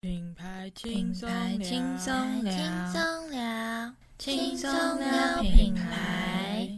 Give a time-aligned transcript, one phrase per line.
[0.00, 2.56] 品牌轻松聊，轻松聊，轻
[2.92, 6.68] 松聊，轻松聊品牌。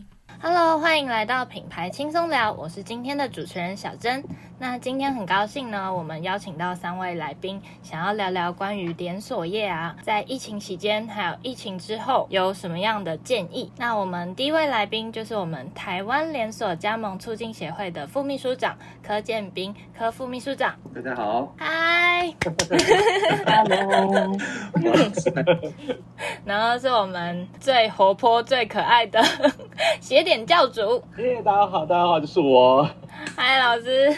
[0.41, 4.25] Hello，欢迎来到品牌轻松聊，我是今天的主持人小珍。
[4.63, 13.73] 那今天很高兴呢，我们邀请到三位来宾，想要聊聊关于连锁业啊，在疫情期间还有疫情之后有什么样的建议。
[13.79, 20.75] 那我们第一位来宾就是我们台湾连锁加盟促进协会的副秘书长柯建斌，柯副秘书长。
[20.95, 21.55] 大家好。
[21.57, 22.31] 嗨。
[23.47, 24.37] Hello。
[26.45, 29.23] 然后是我们最活泼、最可爱的
[30.03, 31.03] 写点教主。
[31.17, 32.87] 耶，大家好，大家好，就是我。
[33.37, 34.15] 嗨，老师。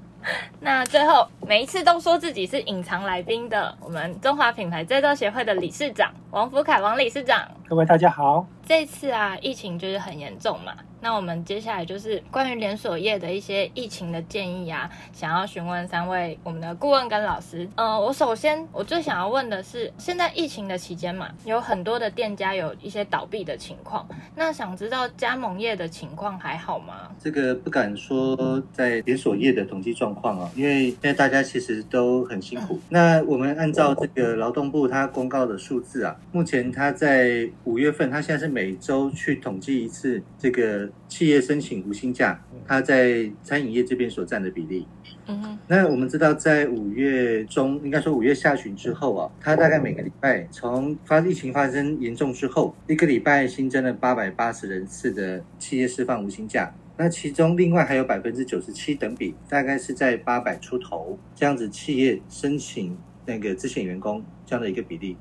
[0.60, 7.48] 那最后，每一次都说自己是隐藏来宾的，我们中华品牌制造协会的理事长王福凯王理事长。
[7.68, 8.44] 各位大家好。
[8.70, 10.72] 这次啊，疫情就是很严重嘛。
[11.02, 17.66] 那我们接下来就是关于连锁业的一些疫情的建议啊，想要询问三位我们的顾问跟老师。
[17.74, 24.06] 呃，我首先我最想要问的是，现在疫情的期间嘛，有很多的店家有一些倒闭的情况。
[24.36, 27.10] 那想知道加盟业的情况还好吗？
[27.18, 32.78] 这个不敢说在连锁业的统计状况啊，因为现在大家其实都很辛苦。
[32.90, 40.90] 那我们按照这个劳动部它公告的数字啊，目前它在五月份，它现在是每周去统计一次这个。
[41.10, 44.86] 企业申请无薪假，它在餐饮业这边所占的比例。
[45.26, 56.72] 嗯哼，那我们知道，在五月中，应该说五月下旬之后啊，它大概每个礼拜从发疫情发生严重之后，一个礼拜新增了八百八十人次的企业释放无薪假。
[56.96, 65.16] 那其中另外还有百分之九十七等比，大概是在八百出头这样子，企业申请那个资遣员工这样的一个比例。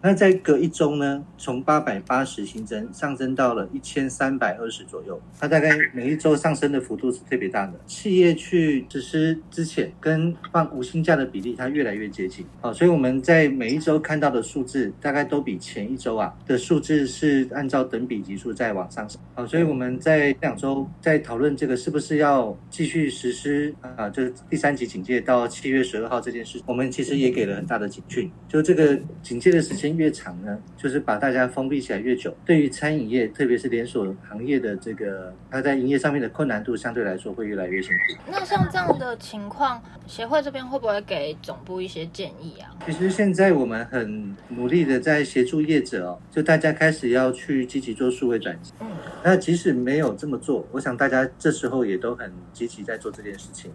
[0.00, 7.72] 那在隔一周呢，从八百八十新增上升到了一千三百二十左右，它大概每一周上升的幅度是特别大的。
[7.84, 12.46] 企业去实施之前跟放无薪假的比例，它越来越接近。
[12.60, 19.20] 好，所以我们在每一周看到的数字，大概都比前一周啊的数字是按照等比级数在往上升。
[19.34, 29.87] 好，所以我们在两周在讨论这个是不是要继续实施啊，就是第三级警戒到七月十二号这件事，我们其实也给了很大的警讯，就这个警戒的时间。
[29.96, 32.34] 越长呢，就是把大家封闭起来越久。
[32.44, 38.22] 对于餐饮业，特别是连锁行业的这个，它在营业上面的困难度相对来说会越来越辛苦。
[38.30, 42.70] 那像这样的情况，协会这边会不会给总部一些建议啊？
[42.86, 48.74] 其实现在我们很努力的在协助业者哦，就大家开始要去积极做数位转型。
[48.80, 48.88] 嗯，
[49.22, 53.70] 那即使没有这么做，我想大家这时候也都很积极在做这件事情。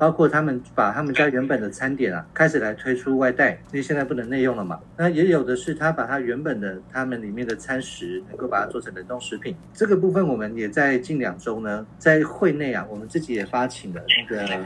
[0.00, 4.80] 包括他们把他们家原本的餐点啊，开始来推出外带，因为现在不能内用了嘛。
[4.96, 9.54] 那也有的是他把他原本的他们里面的餐食，能够把它做成冷冻食品。
[9.74, 14.64] 这个部分我们也在近两周呢，在会内啊，我们自己也发起了那个。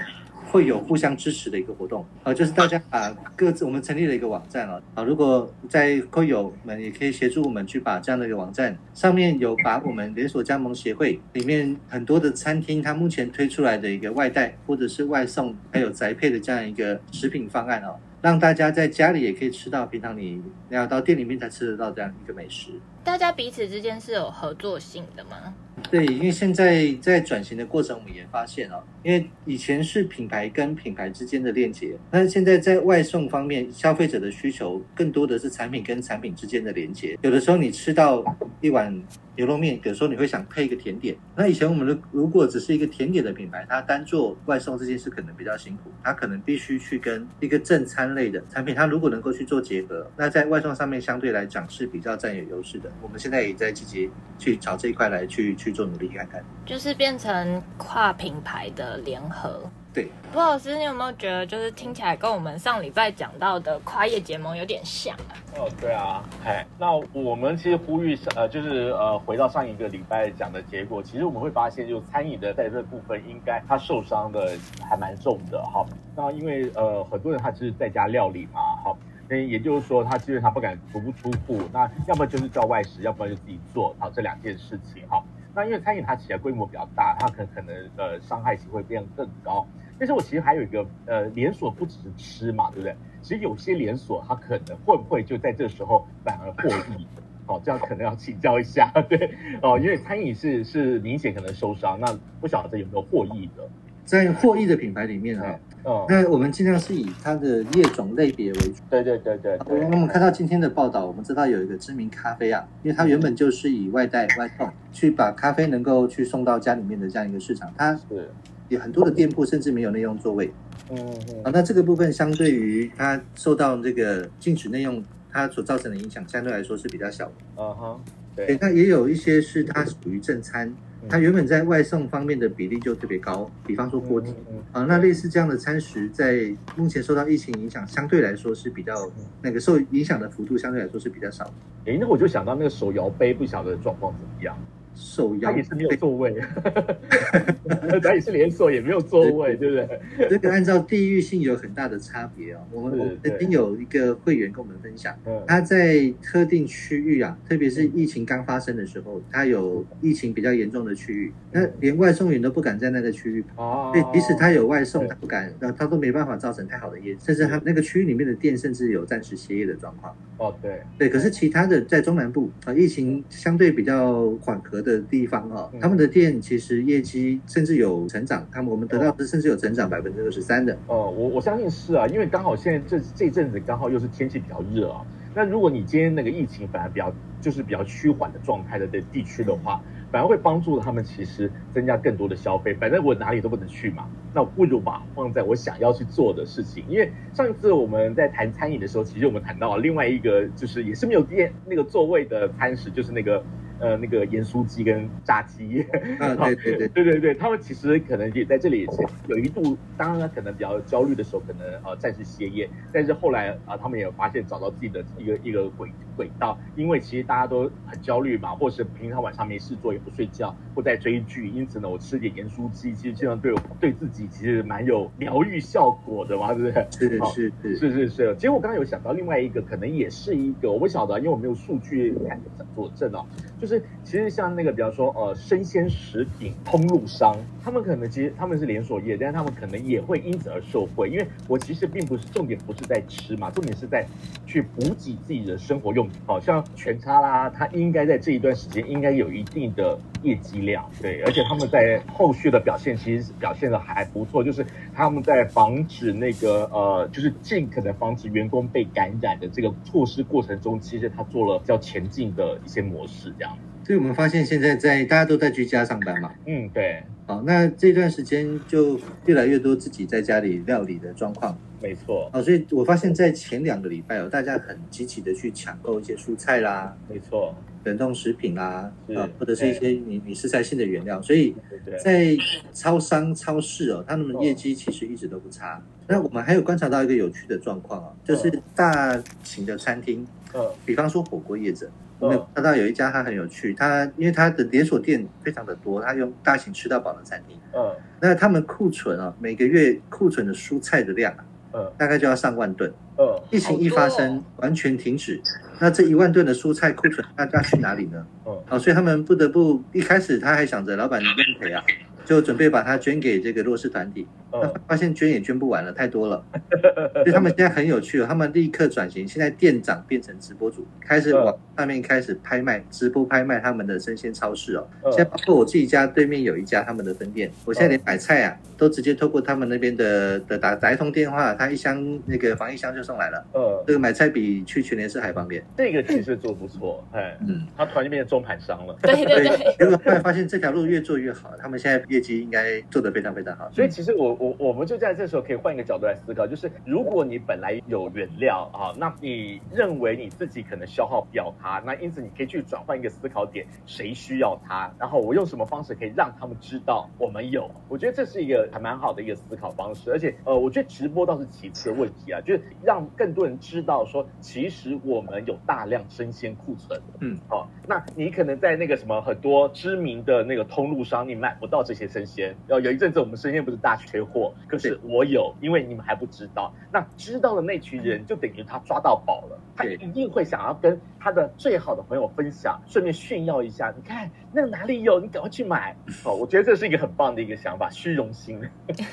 [0.51, 22.71] 会有互相支持的一个活动，啊，就是大家把各自，我们成立了一个网站啊，啊，如果在会友们也可以协助我们去把这样的一个网站上面有把我们连锁加盟协会里面很多的餐厅，它目前推出来的一个外带或者是外送，还有宅配的这样一个食品方案哦，让大家在家里也可以吃到平常你要到店里面才吃得到这样一个美食。
[23.03, 25.55] 大家彼此之间是有合作性的吗？
[25.91, 37.17] 对，因为现在在转型的过程，我们也发现啊，因为以前是品牌跟品牌之间的链接，但是现在在外送方面，消费者的需求更多的是产品跟产品之间的连接。
[37.23, 38.25] 有的时候你吃到
[38.61, 38.93] 一碗
[39.37, 41.15] 牛肉面，有时候你会想配一个甜点。
[41.37, 52.91] 那以前我们的如果只是一个甜点的品牌，它单做外送这件事可能比较辛苦，它可能必须去跟一个正餐类的产品，它如果能够去做结合，那在外送上面相对来讲是比较占有优势的。
[53.01, 59.61] 我们现在也在积极去找这一块来去去做努力看看，就是变成跨品牌的联合。
[59.93, 65.39] 对，涂老师，你有没有觉得就是听起来跟我们上礼拜讲到的跨业结盟有点像啊？
[65.57, 75.87] 哦，对啊，哎，那我们其实呼吁呃，就是呃，回到上一个礼拜讲的结果，其实我们会发现，就餐饮的在这部分，应该它受伤的还蛮重的哈。
[76.17, 78.99] 那因为呃，很多人他是在家料理嘛，好，
[79.29, 85.23] 那也就是说，他基本上不敢足不出户，那要么就是叫外食，要不然就自己做，好，这两件事情哈。
[85.55, 89.67] 那因为餐饮它起来规模比较大，它可可能呃伤害性会变更高。
[89.99, 92.97] 但是我其实还有一个呃连锁不只是吃嘛，对不对？
[93.23, 97.07] 其实有些连锁它可能会不会就在这时候反而获益？
[97.47, 102.07] 哦，这样可能要请教一下， 对哦，因为餐饮是是明显可能受伤，那
[102.41, 103.69] 不晓得有没有获益的？
[104.05, 108.75] 在获益的品牌里面啊，哦，那我们尽量是以它的业种类别为主。
[108.91, 109.85] 对对对对，对。
[109.85, 118.31] 我们看到今天的报道，我们知道有一个知名咖啡啊，因为它原本就是以外带外送去把咖啡能够去送到家里面的这样一个市场，它是。
[118.71, 120.51] 有很多的店铺甚至没有内用座位。
[120.91, 121.43] 嗯嗯。
[121.45, 127.33] 啊，那这个部分相对于它受到这个禁止内用，它所造成的影响相对来说是比较小的。
[127.59, 128.01] 嗯哼。
[128.35, 130.75] 对，那也有一些是它属于正餐。
[131.09, 134.35] 它原本在外送方面的比例就特别高，比方说锅底
[134.73, 138.95] 啊，那类似这样的餐食，在目前受到疫情影响，相对来说是比较
[139.43, 141.53] 那个受影响的幅度相对来说是比较少。
[141.85, 144.57] 诶，那我就想到那个手摇杯，不晓得状况怎么样。
[144.95, 146.35] 手摇也是没有座位，
[148.03, 150.29] 它也是连锁，也没有座位，对不对？
[150.29, 152.61] 这个按照地域性有很大的差别哦。
[152.71, 155.15] 我们我们曾经有一个会员跟我们分享，
[155.47, 170.17] 他在特定区域啊，特别是疫情刚发生的时候，他有疫情比较严重的区域，那连外送员都不敢在那个区域跑，所以即使他有外送，他不敢，他都没办法造成太好的业绩，甚至他那个区域里面的店甚至有暂时歇业的状况。
[170.39, 170.81] 哦，对。
[170.99, 180.77] 对，可是其他的在中南部啊，疫情相对比较缓和的地方啊，他们的店其实业绩甚至有成长，他们我们得到的甚至有成长百分之二十三的。
[180.87, 185.01] 哦，我我相信是啊，因为刚好现在这这阵子刚好又是天气比较热啊。
[185.37, 189.83] 那如果你今天那个疫情反而比较就是比较趋缓的状态的的地区的话，
[190.13, 192.73] 反而会帮助他们其实增加更多的消费。
[192.75, 196.85] 反正我哪里都不能去嘛，那我不如把放在我想要去做的事情。
[196.89, 203.45] 因为上一次我们在谈餐饮的时候，其实我们谈到另外一个就是也是没有店那个座位的餐食，就是那个。
[203.85, 205.83] 呃，那个盐酥鸡跟炸鸡，
[206.19, 208.89] 啊， 对对对对对对，他们其实可能也在这里
[209.29, 226.89] 有一度，当然可能比较焦虑的时候，可能呃暂时歇业，但是后来啊、呃，他们也发现找到自己的一个一个轨轨道，因为其实大家都很焦虑嘛，或是平常晚上没事做也不睡觉，或在追剧，因此呢，我吃点盐酥鸡，其实这样对我对自己其实蛮有疗愈效果的嘛，对不对？
[226.91, 228.35] 是是是是是是是。
[228.37, 232.41] 其实我刚刚有想到另外一个，可能也是一个我不晓得，因为我没有数据看
[232.75, 233.27] 佐证哦，
[233.61, 233.74] 就是。
[234.05, 241.09] 其实像那个，比方说，呃，生鲜食品通路商，他们可能其实他们是连锁业，但是他们可能也会因此而受惠。
[241.09, 244.07] 因为我其实并不是重点，不是在吃嘛，重点是在
[244.47, 246.21] 去补给自己的生活用品。
[246.27, 263.54] 好像全差啦，它应该在这一段时间应该有一定的业绩量，对，而且他们在后续的表现其实表现的还不错，就是他们在防止那个呃，就是尽可能防止员工被感染的这个措施过程中，其实他做了比较前进的一些模式，这样。
[263.87, 277.55] 所以我们发现现在在大家都在居家上班嘛，嗯，对，好，那这段时间就越来越多自己在家里料理的状况，没错，好，所以我发现，在前两个礼拜哦，大家很积极的去抢购一些蔬菜啦，没错，
[277.85, 281.55] 冷冻食品啦，啊，或者是一些你你食材性的原料，所以
[282.03, 282.35] 在
[282.73, 285.83] 超商、超市哦，他们的业绩其实一直都不差。
[286.07, 291.91] 那我们还有观察到一个有趣的状况啊，就是大型的餐厅，呃，比方说火锅业者。
[292.19, 305.41] 我们看到有一家，它很有趣，它因为它的连锁店非常的多，它用大型吃到饱的餐厅，嗯，那他们库存啊，每个月库存的蔬菜的量啊，嗯，大概就要上万吨，嗯，疫情一发生，完全停止，
[305.79, 308.27] 那这一万吨的蔬菜库存，那要去哪里呢？
[308.47, 311.85] 嗯，好，所以他们不得不一开始他还想着老板你认赔啊。
[312.25, 316.45] 就准备把它捐给这个弱势团体，那发现捐也捐不完了，太多了。
[317.15, 324.87] 所以他们现在很有趣，哦他们立刻转型，现在店长变成直播主，开始往上面开始拍卖，直播拍卖他们的生鲜超市哦。
[325.11, 333.45] 现在包括我自己家对面有一家他们的分店，我现在连买菜啊都直接透过他们那边的的打打一通电话，他一箱那个防疫箱就送来了。
[333.55, 335.63] 嗯，这个买菜比去全联市还方便。
[335.77, 338.97] 这个其实做不错，哎， 嗯，他突然就变成中盘商了。
[339.03, 339.77] 对对 对。
[339.79, 342.03] 结果后来发现这条路越做越好，他们现在。
[342.15, 354.89] 业绩应该做得非常非常好，所以其实我我我们就在这时候可以换一个角度来思考，就是如果你本来有原料啊，那你认为你自己可能消耗不了它，那因此你可以去转换一个思考点，谁需要它？
[354.97, 357.69] 然后我用什么方式可以让他们知道我们有？
[357.89, 372.04] 我觉得这是一个还蛮好的一个思考方式，而且呃，我觉得直播倒是其次的问题啊，就是让更多人知道说，其实我们有大量生鲜库存，嗯，好、啊，那你可能在那个什么很多知名的那个通路商，你买不到这些。
[372.07, 376.73] 生鲜，然后有一阵子我们生鲜不是大缺货，可是我有，因为你们还不知道。
[376.93, 383.93] 那知道的那群人，就等于他抓到宝了，他一定会想要跟他的最好的朋友分享，顺便炫耀一下。
[383.97, 385.97] 你看那个哪里有，你赶快去买。
[386.25, 388.61] 哦，我觉得这是一个很棒的一个想法，虚荣心。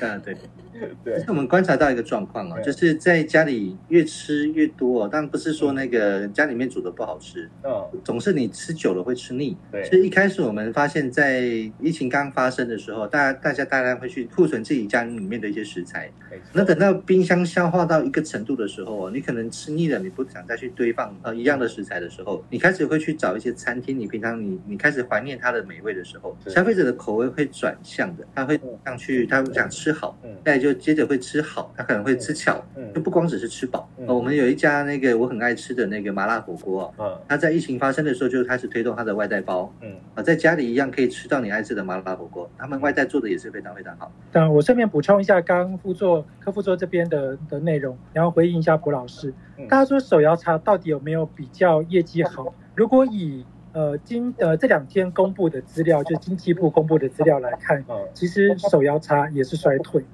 [0.00, 0.36] 嗯， 对
[1.04, 1.18] 对。
[1.18, 9.56] 是我们观察到一个状况啊，就是在家里越吃越多，但不是说那个家里面煮的不好吃，嗯，总是你吃久了会吃腻。
[9.70, 11.40] 对，所以一开始我们发现，在
[11.80, 16.10] 疫情刚发生的时候，大家大家大家会去库存自己家里面的一些食材。
[16.52, 33.88] 那等到冰箱消化到一个程度的时候，你可能吃腻了，你不想再去堆放呃一样的食材的时候，你开始会去找一些餐厅，你平常你你开始怀念它的美味的时候，消费者的口味会转向的，他会上去，他想吃好，再就接着会吃好，他可能会吃巧，就不光只是吃饱。
[34.06, 44.10] 我们有一家那个我很爱吃的那个麻辣火锅，嗯，他在疫情发生的时候就开始推动他的外带包，嗯，啊，在家里一样可以吃到你爱吃的麻辣火锅，他们外在做的也是非常非常好。
[44.30, 49.32] 但我顺便补充一下刚刚副座柯副座这边的的内容，然后回应一下蒲老师，
[49.68, 52.54] 大家说手摇茶到底有没有比较业绩好？
[52.74, 60.04] 如果以呃今呃这两天公布的资料，就经济部公布的资料来看，其实手摇茶也是衰退。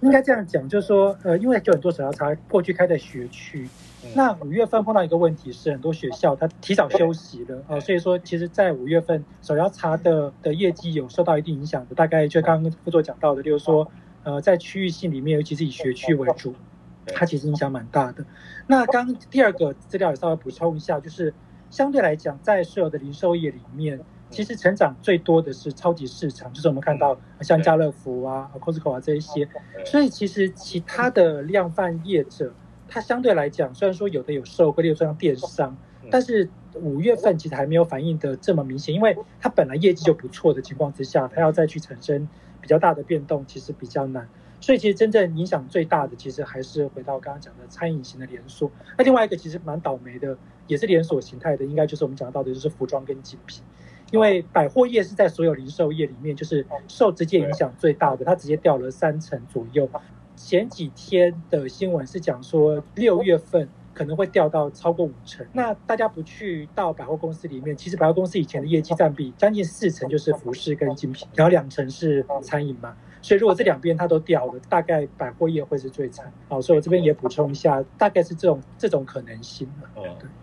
[0.00, 3.68] 应该这样讲，就是说，呃，因为就很多手摇茶过去开在学区，
[4.14, 13.90] 那五月份碰到一个问题是，很多学校它提早休息了，呃，所以说，其实，在五月份手摇茶的的业绩有受到一定影响的，大概就刚刚副座讲到的，就是说，
[14.24, 16.54] 呃，在区域性里面，尤其是以学区为主，
[17.06, 18.24] 它其实影响蛮大的。
[18.66, 21.32] 那刚第二个资料也稍微补充一下，就是
[21.70, 24.00] 相对来讲，在所有的零售业里面。
[24.30, 29.46] 其实成长最多的是超级市场，就是我们看到像家乐福啊、Costco 啊这一些。
[29.84, 32.50] 所以其实其他的量贩业者，
[32.92, 35.74] 它相对来讲，虽然说有的有受，或者有说像电商，
[36.10, 42.28] 但是五月份其实还没有反应的这么明显，因为它本来业绩就不错的情况之下，它要再去产生
[42.60, 44.28] 比较大的变动，其实比较难。
[44.60, 48.70] 所以其实真正影响最大的，其实还是回到刚刚讲的餐饮型的连锁。
[48.98, 53.62] 那另外一个其实蛮倒霉的，也是连锁形态的，应该就是我们讲到的就是服装跟精品。
[54.10, 59.88] 因为百货业是在所有零售业里面，就是受直接影响最大的，它直接掉了三成左右。
[60.44, 65.46] 前几天的新闻是讲说，六月份可能会掉到超过五成。
[65.52, 72.94] 那大家不去到百货公司里面，其实百货公司以前的业绩占比将近四成就是服饰跟精品，然后两成是餐饮嘛。
[73.22, 76.30] 所以如果这两边它都掉了，大概百货业会是最惨。
[76.48, 79.70] 好，所以我这边也补充一下，大概是这种这种可能性。
[79.96, 80.02] 嗯，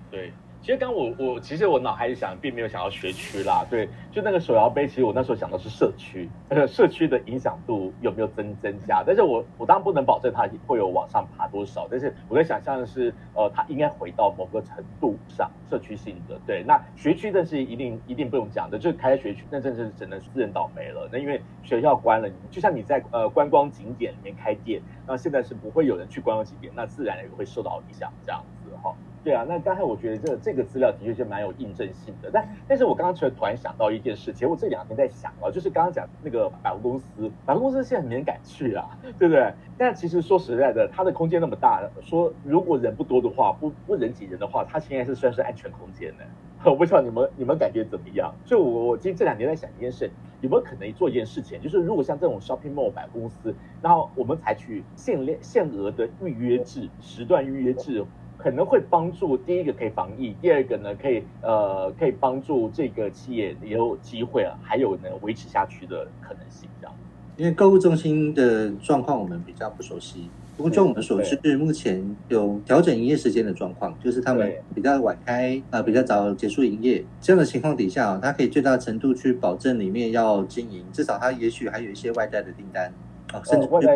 [0.10, 0.32] 对。
[0.61, 9.01] 其实刚我我其实我脑海里想，并没有想到学区啦，对，就那个手摇杯，其实我那时候想的是社区，那 个社区的影响度有没有增增加？
[9.03, 21.07] 但是我我当然不能保证它会有往上爬多少，但是我在想象的是，呃，它应该回到某个程度上，社区性的，对，那学区这是一定一定不用讲的，就开在学区，那真是只能是自认倒霉了。
[21.09, 28.93] 那因为学校关了，就像你在呃观光景点里面开店，那现在是不会有人去观光景点，那自然也会受到影响，这样子哈。
[29.21, 39.53] 对啊，那刚才我觉得这个这个资料的确是蛮有印证性的，但但是我刚刚突然突然想到一件事，其实我这两天在想啊，就是刚刚讲那个百货公司，百货公司现在没人敢去啊，对不对？
[39.77, 46.23] 但其实说实在的，它的空间那么大，说如果人不多的话，不不人挤人的话，它现在是算是安全空间呢。
[46.65, 48.33] 我不知道你们你们感觉怎么样？
[48.45, 50.09] 所以我我今天这两年在想一件事，
[50.41, 58.05] 有没有可能做一件事情，就是如果像这种 shopping mall 百货公司，然后我们采取限量限额的预约制，时段预约制。
[58.41, 66.96] 可能会帮助第一个可以防疫，第二个呢可以呃可以帮助这个企业也有机会啊，还有呢维持下去的可能性这样。
[67.36, 82.93] 因为购物中心的状况我们比较不熟悉，不过就我们所知，目前有调整营业时间的状况，就是他们比较晚开啊、呃，比较早结束营业这样的情况底下，它可以最大程度去保证里面要经营，至少它也许还有一些外带的订单。
[83.33, 83.95] 哦，甚至外带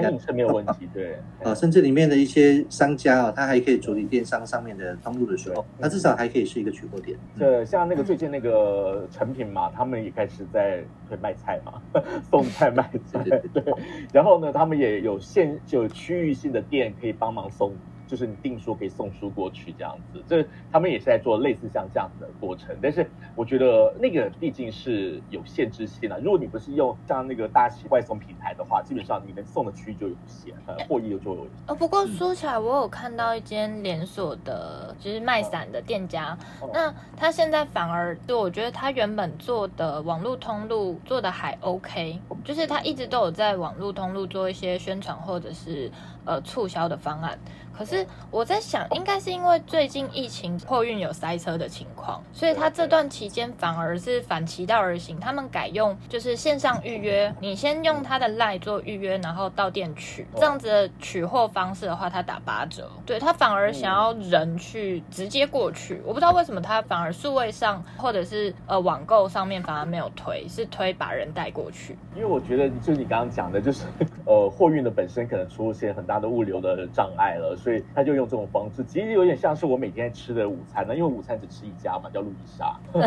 [0.00, 1.18] 餐饮是没有问题，对。
[1.44, 7.18] 啊，甚至里面的一些商家啊，他还可以处理电商上面的通路的时候，他至少还可以是一个取货点。
[7.38, 11.82] 这像那个最近那个成品嘛，他们也开始在会卖菜嘛，
[12.30, 13.22] 送菜卖菜，
[13.52, 13.64] 对。
[14.12, 17.72] 然后呢，他们也有现就有区域性的店可以帮忙送。
[18.10, 26.18] 就是你订书可以送书过去这样子，这他们也是在做类似像这样子的过程，但是我觉得那个毕竟是有限制性的。
[26.18, 31.50] 如果你不是用像那个大型外送平台的话，基本上你们送的区域就有限，呃，货运就有限。
[31.68, 36.36] 哦，不过说起来，我有看到一间连锁的，就是卖伞的店家，
[36.74, 45.88] 那他现在反而对我觉得他原本做的网络通路做的还 OK，就是他一直都有在网络通路做一些宣传或者是
[46.24, 47.38] 呃促销的方案。
[47.72, 62.90] 可是我在想，应该是因为最近疫情货运有塞车的情况，所以他这段期间反而是反其道而行，他们改用就是线上预约，你先用他的 LINE 做预约，然后到店取，这样子的取货方式的话，他打八折。
[63.06, 71.96] 对，他反而想要人去直接过去，我不知道为什么他反而数位上或者是呃网购上面反而没有推，是推把人带过去。
[72.14, 73.86] 因为我觉得就是你刚刚讲的，就是
[74.26, 82.76] 呃货运的本身可能出现很大的物流的障碍了，所以他就用这种方式，其实有点像是我每天吃的午餐呢，因为午餐只吃一家嘛，叫路易莎。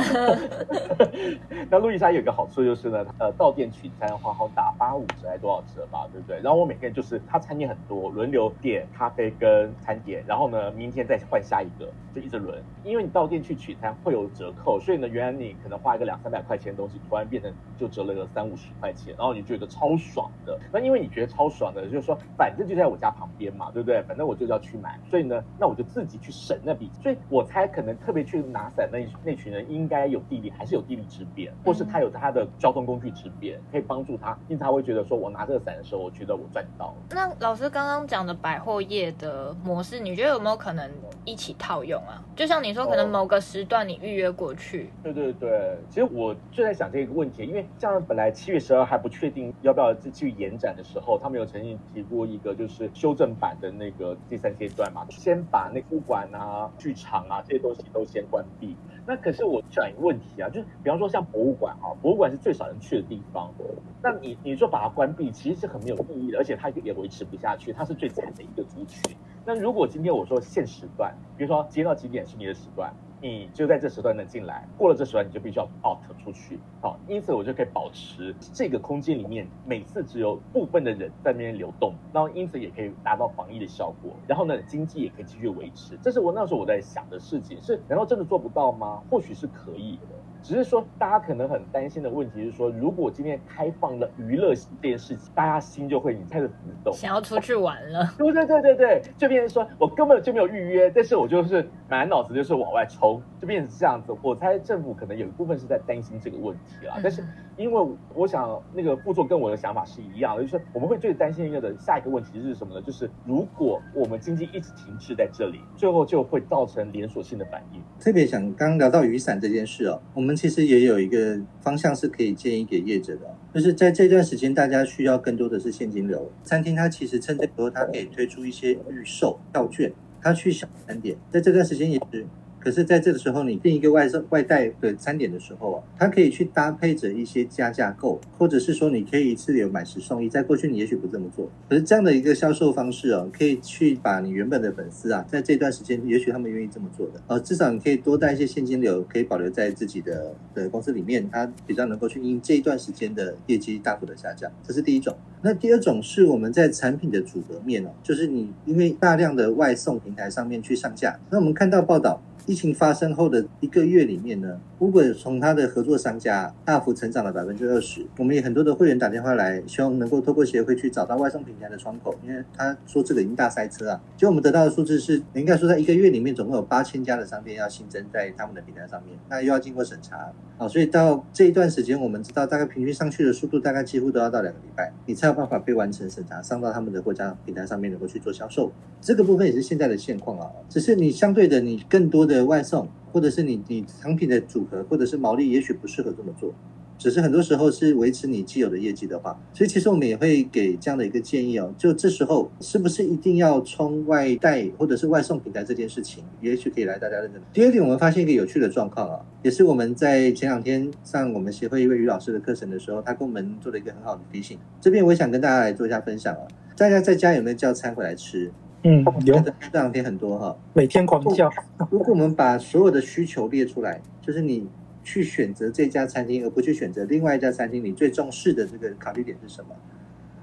[1.69, 6.39] 那路易莎有一个好处就是呢，呃，到店取餐的话，好打八五折还多少折吧，对不对？
[6.41, 12.57] 然后我每天就是他餐点很多，轮流点咖啡跟餐点，然后呢，明天再换下一个，就一直轮。
[12.85, 20.57] 因为你到店去取餐会有折扣，所以呢，原来你可能花一个两三百块钱的东西，突然变成就折了个三五十块钱，然后你觉得超爽的。
[20.71, 24.03] 那因为你觉得超爽的，就是说反正就在我家旁边嘛，对不对？
[24.03, 26.91] 反正我就要去买，所以呢，那我就自己去省那笔。
[27.01, 36.95] 所以我猜可能特别去拿伞那那群人应该有地理，还是有地理之便，或是他有他的交通工具之便，可以帮助他，因为他会觉得说我拿这个伞的时候，我觉得我赚到了。
[37.09, 40.87] 那老师刚刚讲的百货业的模式，你觉得有没有可能
[41.25, 42.23] 一起套用啊？
[42.35, 44.91] 就像你说，可能某个时段你预约过去。
[45.01, 58.75] 对对对，其实我就在想这个问题，因为像本来七月十二还不确定要不要继续延展的时候，他们有曾经提过一个就是修正版的那个第三阶段嘛，先把那物馆啊、剧场啊这些东西都先关闭。
[59.05, 63.53] 那可是我想一个问题啊，就是比方说像博物馆啊，博物馆是最少人去的地方，
[64.01, 69.15] 那你你说把它关闭，其实是很没有意义的，而且它也维持不下去，它是最惨的一个族群。
[69.45, 76.57] 那如果今天我说限时段，比如说接到几点是你的时段，你就在这时段能进来，过了这时段你就必须要 out 出去。
[76.81, 85.97] 好，因此我就可以保持这个空间里面每次只有部分的人在那边流动，然后因此也可以达到防疫的效果，然后呢，经济也可以继续维持。
[86.01, 89.03] 这是我那时候我在想的事情，是难道真的做不到吗？
[89.11, 90.15] 或许是可以的。
[90.43, 98.13] 只是说，大家可能很担心的问题是说，如果今天开放了娱乐这件事情，大家心就会开始浮动，想要出去玩了。
[98.17, 104.13] 对对对对对，就变成说我根本就没有预约，但是我就是满脑子就是往外冲，就变成这样子。
[104.21, 107.23] 我猜政府可能有一部分是在担心这个问题啦，但是
[107.55, 112.81] 因为我想那个副座跟我的想法是一样的，就是我们会最担心一个的下一个问题是什么呢？
[112.81, 117.81] 就是如果我们经济一直停滞在这里，最后就会造成连锁性的反应。
[117.97, 120.32] 特别想刚刚聊到雨伞这件事哦，我们。
[120.35, 126.31] 其实也有一个方向是可以建议给业者的，就是在这段时间，大家需要更多的是现金流。
[126.43, 132.25] 餐厅它其实趁这时候，它可以推出一些预售票券，它去小餐点，在这段时间也是。
[132.63, 140.29] 可是，在这个时候，你订一个外送外带的餐点的时候啊，它可以去搭配着一些加价购，或者是说，你可以一次有买十送一。
[140.29, 154.49] 在过去，你也许不这么做，可是这样的一个销售方式哦，可以去把你原本的粉丝啊，在这段时间，也许他们愿意这么做的，呃，至少你可以多带一些现金流，可以保留在自己的的公司里面，它比较能够去因这一段时间的业绩大幅的下降。
[154.65, 155.13] 这是第一种。
[155.41, 162.21] 那第二种是我们在产品的组合面哦，就是你因为大量的外送平台上面去上架，那我们看到报道。
[162.53, 168.05] 疫情发生后的一个月里面呢，Uber 从他的合作商家大幅成长了百分之二十。
[168.19, 173.99] 我们也很多的会员打电话来，希望能够透过协会去找到外送平台的窗口，因为他说这个已经大塞车啊。
[174.15, 180.31] 就我们得到的数字是，应该说在一个月里面总共有八千家的商店要新增在他们的平台上面，那又要经过审查。
[180.59, 188.71] 好，所以到这一段时间，我们知道大概平均上去的速度大概几乎都要到两个礼拜，你才有办法被完成审查，上到他们的国家平台上面能够去做销售。
[189.01, 192.42] 这个部分也是现在的现况啊，只是你相对的你更多的。
[192.43, 196.53] 外送，或者是你你产品的组合，或者是毛利，也许不适合这么做。
[196.95, 201.73] 只是很多时候是维持你既有的业绩的话，所以其实我们也会给这样的一个建议哦。
[201.77, 207.41] 就这时候是不是一定要冲外带或者是外送平台这件事情，也许可以来大家认真。
[207.51, 214.57] 第二点，我们发现一个有趣的状况啊，也是我们在前两天上我们协会一位于老师的课程的时候，他跟我们做了一个很好的提醒。
[214.79, 216.47] 这边我也想跟大家来做一下分享啊。
[216.77, 218.51] 大家在家有没有叫餐回来吃？
[218.85, 221.49] 嗯，有这两天很多哈，每天狂叫。
[221.89, 224.67] 如果我们把所有的需求列出来，就是你
[225.03, 229.69] 去选择这家餐厅，而不去选择另外一家餐厅，你最重视的这个考虑点是什么？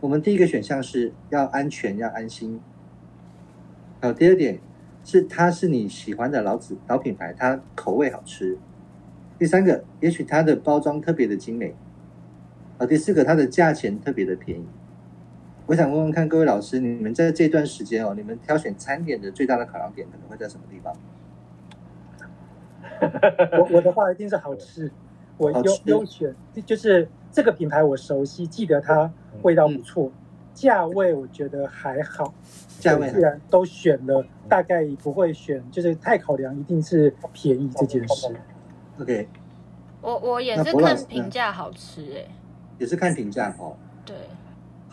[0.01, 2.59] 我们第一个选项是要安全，要安心。
[4.01, 4.59] 好，第二点
[5.05, 8.57] 是它是你喜欢的老子老品牌，它口味好吃。
[9.39, 11.75] 第三个，也许它的包装特别的精美。
[12.79, 14.65] 啊，第四个，它的价钱特别的便宜。
[15.71, 20.93] 我想问问看各位老师，你们在这段时间哦，你们挑选餐点的最大的考量点可能会在什么地方？
[23.57, 24.91] 我我的话一定是好吃，
[25.37, 26.35] 我优优选
[26.67, 30.13] 就是这个品牌我熟悉，记得它味道不错，嗯、
[30.55, 32.35] 价位我觉得还好，
[32.81, 38.35] 价位既然都选了，大概不会选，就是太考量一定是便宜这件事。
[38.99, 39.29] OK，
[40.01, 42.27] 我我也是看评价好吃哎，
[42.77, 43.77] 也是看评价哦。
[44.05, 44.17] 对。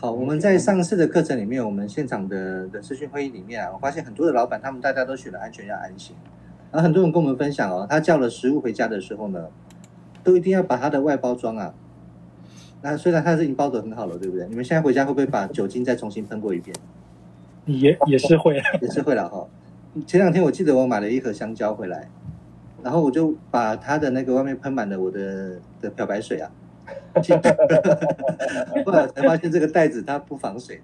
[0.00, 6.14] 好，我们在上次的课程里面，我们现场的的视讯会议里面啊，我发现很多的老板他们大家都选了安全要安心，
[6.70, 9.48] 然后很多人跟我们分享哦，他叫了食物回家的时候呢，
[10.22, 11.74] 都一定要把它的外包装啊，
[12.80, 14.46] 那虽然它是已经包得很好了，对不对？
[14.46, 16.76] 你们现在回家会不会把酒精再重新喷过一遍？
[17.66, 19.48] 也也是会， 也是会了哈。
[20.06, 22.08] 前两天我记得我买了一盒香蕉回来，
[22.84, 26.48] 然后我就把它的那个外面喷满了我的的漂白水啊，
[28.84, 30.76] 后来才发现这个袋子它不防水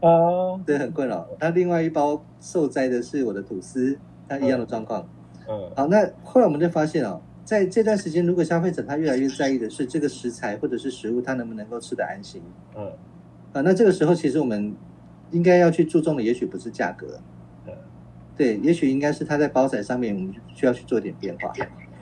[0.00, 1.28] 的，哦，对，很困扰。
[1.38, 5.08] 它另外一包受灾的是我的吐司，它一样的状况。
[5.48, 12.42] 嗯，好，那后来我们就发现哦，在这段时间，如果消费者他越来越在意的是这个食材或者是食物，他能不能够吃得安心？
[12.74, 12.86] 嗯，
[13.52, 14.74] 啊，那这个时候其实我们
[15.30, 17.20] 应该要去注重的，也许不是价格，
[18.36, 21.52] 对，也许应该是它在包材上面，我们需要去做点变化。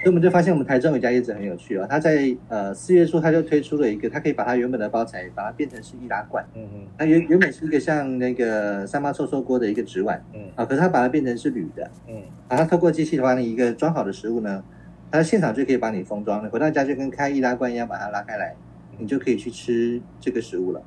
[0.04, 14.62] 所以我们就发现，我们台中有家业者很有趣啊、哦，他在呃四月初他就推出了一个，他可以把它原本的包材把它变成是易拉罐，嗯嗯，它原原本是一个像那个三八臭臭锅的一个纸碗，嗯啊，可是他把它变成是铝的，嗯，把它透过机器的话，你一个装好的食物呢，
[15.10, 18.54] 它现场就可以帮你封装，了回到家就跟开易拉罐一样，把它拉开来，
[18.98, 20.82] 你就可以去吃这个食物了。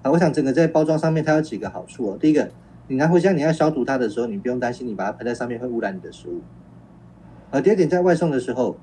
[0.00, 2.48] 啊，我想整个在包装上面它有几个好处哦，第一个，
[2.88, 6.40] 你拿回家你要消毒它的时候，你不用担心你把它喷在上面会污染你的食物。
[7.50, 8.76] 而第二点，在外送的时候，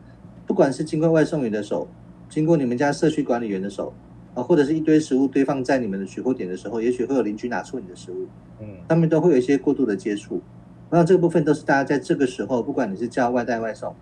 [0.47, 1.88] 不管是经过外送员的手，
[2.30, 3.93] 经过你们家社区管理员的手，
[4.34, 8.28] 啊，或者是一堆食物堆放在你们的取货点的时候，也许会有邻居拿出你的食物，
[8.62, 10.41] 嗯，他们都会有一些过度的接触。
[10.89, 13.93] 那这个部分都是大家在这个时候，不管你是叫外带外送，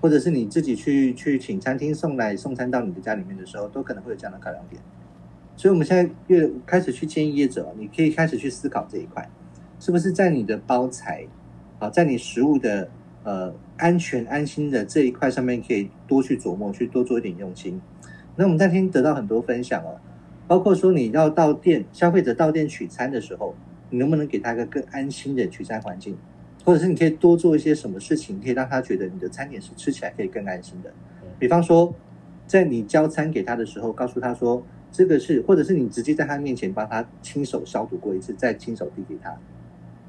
[0.00, 4.82] 或者是你自己去去请餐厅送来送餐到你的家里面的时候，都可能会有这样的考量点。
[5.56, 9.28] 所以，我们现在越开始去建议业者，你可以开始去思考这一块，
[9.78, 11.26] 是不是在你的包材，
[11.78, 12.88] 啊，在你食物的。
[13.24, 17.80] 呃，安全安心的这一块上面可以多去琢磨，去多做一点用心。
[18.36, 19.98] 那我们那天得到很多分享哦，
[20.46, 23.54] 包括说你要到店，消费者到店取餐的时候，
[23.90, 26.16] 你能不能给他一个更安心的取餐环境，
[26.64, 30.92] 或者是你可以多做一些什么事情，可以让他觉得你的餐点是吃起来可以更安心的。
[31.38, 31.94] 比方说，
[32.46, 39.36] 在你交餐给他的时候，告诉他说这个是，或者是你直接在他面前帮他亲手消毒过一次，再亲手递给他，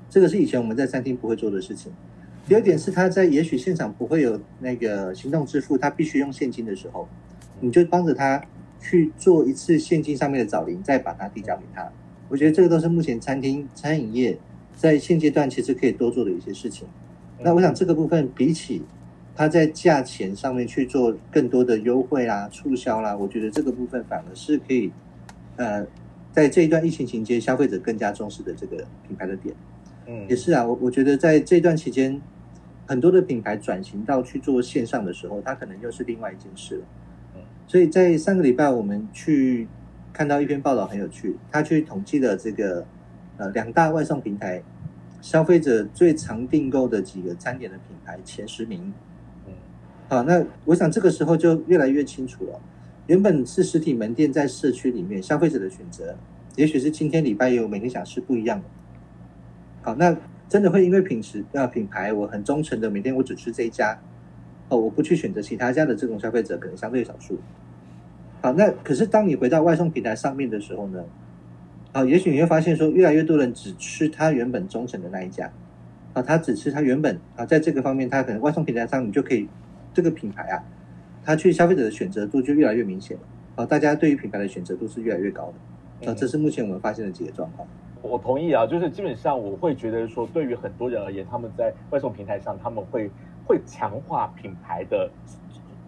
[0.09, 1.91] 这个是以前我们在餐厅不会做的事情。
[2.49, 7.07] 第二点是，他在也许现场不会有那个行动支付，他必须用现金的时候，
[7.61, 8.43] 你就帮着他
[8.81, 11.87] 去做一次现金上面的找零，再把它递交给他。
[12.27, 14.35] 我觉得这个都是目前餐厅餐饮业
[14.75, 16.87] 在现阶段其实可以多做的一些事情。
[17.39, 18.81] 那我想这个部分比起
[19.35, 24.91] 他在价钱上面去做更多的优惠啦、促销啦，我觉得这个部分反而是可以，
[25.55, 25.85] 呃，
[26.31, 29.53] 在这一段疫情期间，消费者更加重视的这个品牌的点。
[30.07, 32.19] 嗯，也是啊，我我觉得在这段期间。
[32.89, 36.81] 很多的品牌转型到去做线上的时候，它可能又是另外一件事了。
[37.67, 39.67] 所以在上个礼拜，我们去
[40.11, 42.83] 看到一篇报道很有趣，他去统计了这个
[43.37, 44.63] 呃两大外送平台
[45.21, 48.91] 消费者最常订购的几个餐点的品牌前十名。
[49.45, 49.53] 嗯，
[50.07, 52.59] 好，那我想这个时候就越来越清楚了。
[53.05, 56.17] 原本是实体门店在社区里面，消费者的选择，
[56.55, 58.65] 也许是今天礼拜有每天想吃不一样的。
[59.83, 60.17] 好，那。
[60.49, 63.99] 真的会因为品质啊品牌，我很忠诚的，每天我只吃这一家，
[64.67, 67.39] 哦，我不去选择其他家的这种消费者可能相对少数。
[68.41, 71.05] 好，那可是当你回到外送平台上面的时候呢，
[71.91, 75.51] 啊，也许你会发现说，越来越多人只吃他原本忠诚的那一家，
[76.13, 79.47] 啊，他只吃他原本啊，在这个方面，他可能外送平台上你就可以
[79.93, 80.63] 这个品牌啊，
[81.23, 83.23] 他去消费者的选择度就越来越明显了，
[83.63, 85.53] 啊，大家对于品牌的选择度是越来越高
[86.01, 87.67] 的，啊，这是目前我们发现的几个状况。
[88.01, 93.09] 我同意啊，就是基本上我会觉得说，对于很多人而言，他们在外送平台上，他们会
[93.45, 95.09] 会强化品牌的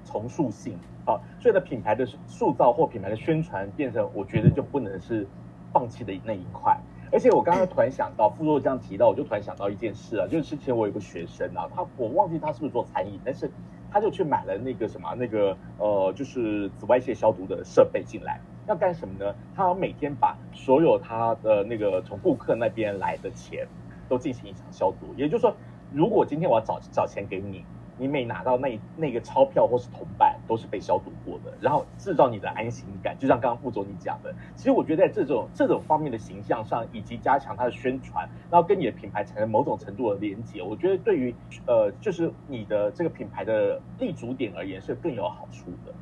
[0.06, 5.26] 重塑性啊，所以呢品牌的塑造或品牌的宣传，变成我觉得就不能是
[5.72, 6.78] 放弃的那一块。
[7.14, 13.52] 而且我刚刚突然想到，傅若这样提到，我就突然想到一件事啊，就是之前我有个学生啊，他我忘记他是不是做餐饮，但是
[13.92, 18.40] 他就去买了那个什么那个呃，就是紫外线消毒的设备进来。
[18.68, 19.36] 要干什么呢？
[19.54, 23.68] 他要每天把所有他的那个从顾客那边来的钱
[24.08, 25.14] 都进行一场消毒。
[25.18, 25.54] 也就是说，
[25.92, 27.66] 如果今天我要找找钱给你，
[27.98, 33.16] 你每拿到那那个钞票或是铜板都是被消毒过的，然后制造你的安心感。
[33.18, 41.34] 就像刚刚副总你讲的，其实我觉得在这种这种方面的形象上，以及加强它的宣传，然后跟你的品牌产生某种程度的连接，我觉得对于
[41.66, 45.94] 呃就是你的这个品牌的立足点而言是更有好处的。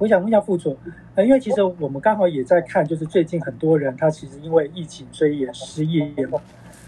[0.00, 0.76] 我想问一下副总，
[1.14, 6.42] 呃，因为其实我们刚好也在看，就是最近很多人他其实因为疫情所以也失业了。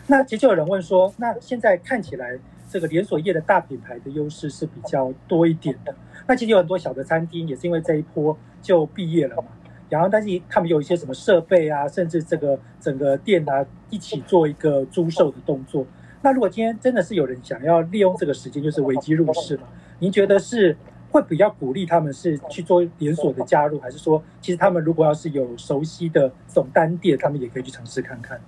[0.09, 2.37] 那其实就有人问说，那现在看起来
[2.69, 5.95] 这个连锁业的大品牌的优势是比较多一点的。
[6.27, 9.49] 那其实有很多小的餐厅也是因为这一波就毕业了嘛。
[9.89, 15.87] 然后但是他们有一些什么设备啊，甚至这个整个店啊一起做一个租售的动作。
[16.21, 19.65] 那如果今天真的是有人想要利用这个时间，就是危机入市嘛？
[19.99, 20.77] 您觉得是？
[21.11, 28.39] 会比较鼓励他们是去做连锁的加入，还是说其实他们如果要是有熟悉的总单店，他们也可以去尝试看看？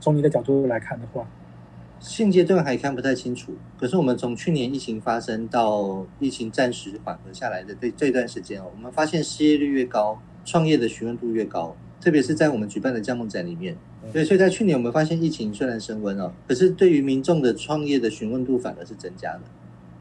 [0.00, 1.26] 从你的角度来看的话，
[2.00, 3.52] 现阶段还看不太清楚。
[3.78, 13.76] 可是我们从去年疫情发生到疫情暂时缓和下来的这这段时间哦，我们发现失业率越高，创业的询问度越高，特别是在我们举办的加盟展里面。
[14.12, 19.42] 对，所以在去年我们发现疫情虽然升温哦，可是对于民众的创业的询问度反而是增加的。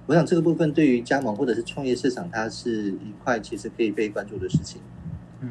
[0.07, 4.81] 我想这个部分对于加盟或者是创业市场，它是一块其实可以被关注的事情。
[5.41, 5.49] 嗯，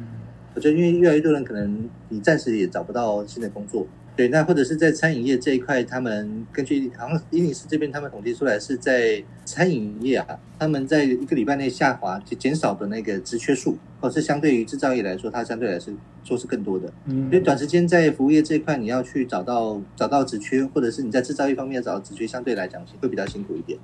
[0.55, 3.87] 我觉得因为越来越多人可能你暂时也找不到新的工作。
[4.19, 16.91] 对，那或者是在餐饮业这一块，他们根据好像伊尼斯这边他们统计出来是在餐饮业啊，他们在一个礼拜内下滑就减少的那个职缺数，或是相对于制造业来说，它相对来说说是更多的。
[17.05, 23.79] 嗯，所以短时间在服务业这一块，你要去找到找到职缺，或者是你在制造业方面要找到职缺，相对来讲会比较辛苦一点。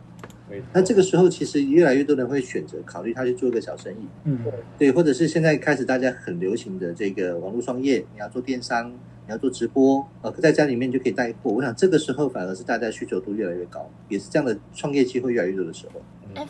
[0.74, 4.06] 那这个时候，其实越来越多人会选择考虑他去做一个小生意。
[4.26, 4.40] 嗯，
[4.78, 8.92] 对，或者是现在开始大家很流行的这个网络创业，你要做电商。
[9.28, 11.52] 你要做直播，呃，在家里面就可以带货。
[11.52, 16.02] 我想这个时候反而是大家需求度越来越高，也是这样的创业机会越来越多的时候。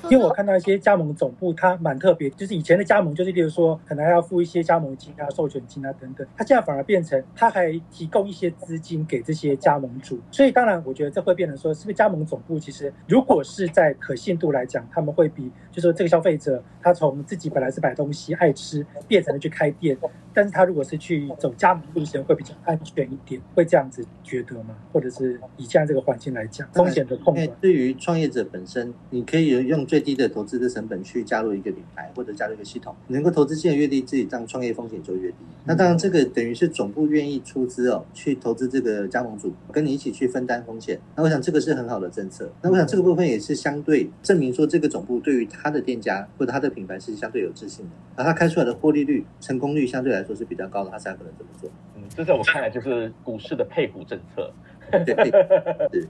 [0.09, 10.19] 因为我看到一些加盟总部，它蛮特别，就是以前的加盟就是，例如说可能要付一些加盟金啊、授权金啊等等，它现在反而变成，它还提供一些资金给这些加盟主。
[10.31, 19.95] 所以当然，我觉得这会变成说，是不是加盟总部其实如果是在可信度来讲，他们会比，就是说这个消费者他从自己本来是买东西爱吃，变成了去开店，
[20.33, 24.75] 但是他如果是去走加盟路线，会比较安全一点，会这样子觉得吗？
[24.91, 27.47] 或者是以现在这个环境来讲，风险的控管？
[27.62, 29.86] 对于创业者本身，你可以用。
[29.86, 35.38] 最低的投资的成本去加入一个品牌或者加入一个系统，能够投资金额越低，自己这样创业风险就越低。
[35.63, 40.99] 那当然，这个等于是总部愿意出资哦，去投资这个加盟主，跟你一起去分担风险。
[41.15, 42.51] 那我想这个是很好的政策。
[42.63, 47.91] 那我想这个部分也是相对证明说，这个总部对于他的店家或者他的品牌是相对有自信的。
[48.15, 51.69] 而他开出来的获利率、成功率相对来说是比较高的，他才可能这么做。
[51.95, 54.49] 嗯，这在我看看来就是股市的配股政策。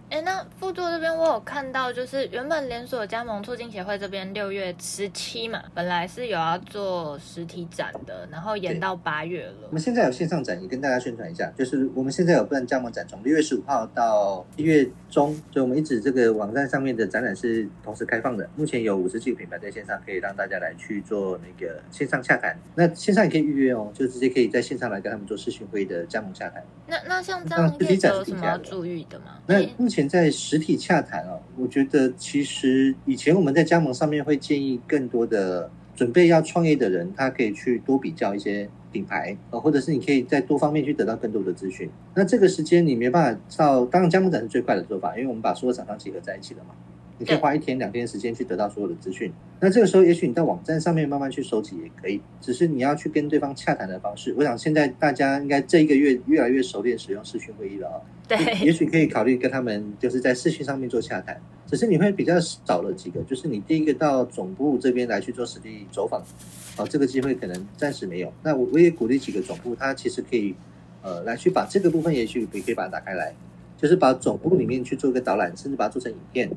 [0.09, 9.67] 哎， 那副座这边我有看到，就是原本连锁加盟促进协会这边六月十七嘛，本来是有要做实体展的，然后延到八月了。
[9.67, 18.49] 我们现在有线上展，也跟大家宣传一下，就是我们现在有办加盟展，从六月十五号到一月中，就我们一直这个网站上面的展览是同时开放的。
[18.55, 22.57] 目前有五十几个品牌在线上，可以让大家来去做那个线上洽谈。
[22.75, 26.63] 那线上也可以预约哦，就直接可以在线上来跟他们做视讯会议的加盟洽谈。
[26.87, 29.39] 那那像这样业者有什么要注意的吗？
[29.47, 41.89] 那目前在实体洽谈哦，我觉得其实以前我们在加盟上面会建议更多的准备要创业的人，他可以去多比较一些品牌啊，或者是你可以在多方面去得到更多的资讯。
[42.13, 46.75] 那这个时间你没办法到，当然加盟展是最快的做法，因为我们把所有厂商集合在一起了嘛。
[47.17, 49.31] 你可以花一天两天时间去得到所有的资讯。
[49.59, 54.33] 那这个时候，也许你在网站上面慢慢去收集也可以，只是你要去跟对方洽谈的方式。
[54.37, 58.01] 我想现在大家应该这一个月越来越熟练使用视讯会议了啊。
[58.27, 61.39] 对，也许可以考虑跟他们就是在视讯上面做洽谈。
[61.67, 66.21] 只是你会比较少了几个，就是你第一个到总部这边来去做实地走访，
[66.77, 68.31] 啊，这个机会可能暂时没有。
[68.43, 70.53] 那我我也鼓励几个总部，他其实可以
[71.01, 73.33] 呃来去把这个部分，也许也可以把它打开来，
[73.77, 76.51] 就是把总部里面去做一个导览，甚至把它做成影片。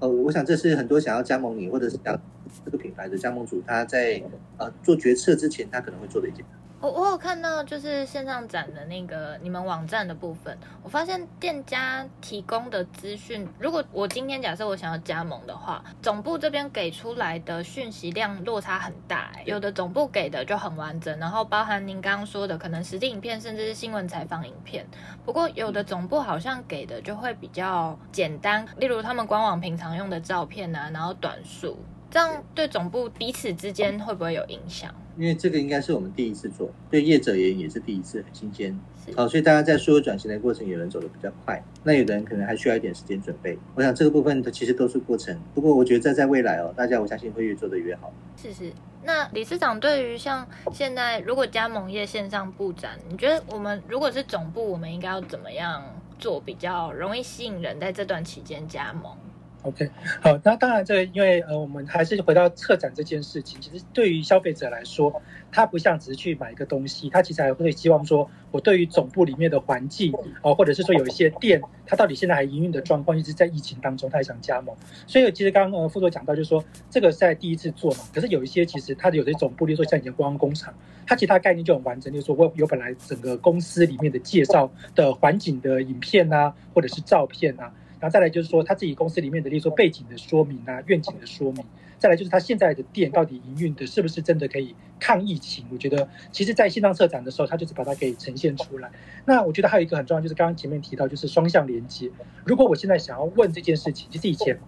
[0.00, 2.18] 呃，我想这是很多想要加盟你或者是想
[2.64, 4.22] 这个品牌的加盟主，他在
[4.56, 6.44] 呃做决策之前，他可能会做的一件。
[6.82, 24.86] 我我有看到就是线上展的那个你们网站的部分，我发现店家提供的资讯，如果我今天假设我想要加盟的话，总部这边给出来的讯息量落差很大，欸，有的总部给的就很完整，然后包含您刚刚说的可能实际影片，甚至是新闻采访影片。
[25.26, 31.78] 不过有的总部好像给的就会比较简单，例如他们官网平常用的照片啊，然后短数。
[32.10, 34.92] 这样对总部彼此之间会不会有影响？
[35.16, 38.78] 因为这个应该是我们第一次做，对业者也也是第一次，很新鲜。
[39.16, 43.58] 好，所以大家在所有转型的过程，有人走得比较快，那有的人可能还需要一点时间准备。
[43.74, 45.38] 我想这个部分它其实都是过程。
[45.54, 48.12] 不过我觉得在在未来哦，大家我相信会越做的越好。
[48.36, 48.72] 是是。
[49.02, 55.82] 那理事长对于像现在如果加盟业线上布展，你觉得我们如果是总部，我们应该要怎么样
[56.18, 59.16] 做比较容易吸引人在这段期间加盟
[59.62, 59.90] ？OK，
[60.22, 63.60] 好，那当然，这个因为呃，我们还是回到策展这件事情。
[63.60, 74.74] 其实对于消费者来说，他不像只是去买一个东西，他其实还会希望说，我对于总部里面的环境哦，或者是说有一些店，他到底现在还营运的状况，一直在疫情当中，他也想加盟。
[75.06, 80.72] 所以其实刚刚呃副座讲到，就是说这个是在第一次做嘛，可是有一些其实它有的总部，例如说像以前观光工厂，
[81.06, 87.70] 它其他概念就很完整，就是说我有本来整个公司里面的介绍的环境的影片啊，或者是照片啊。
[88.00, 91.62] 然后再来就是说他自己公司里面的，例如说背景的说明啊、愿景的说明，
[91.98, 95.66] 再来就是他现在的店到底营运的是不是真的可以抗疫情？
[95.70, 98.90] 我觉得其实，在线上策展的时候，他就是把它给呈现出来。
[99.26, 102.10] 那我觉得还有一个很重要，就是刚刚前面提到，就是双向连接。
[102.44, 104.58] 如果我现在想要问这件事情，就是以前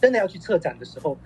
[0.00, 1.18] 真的要去策展的时候，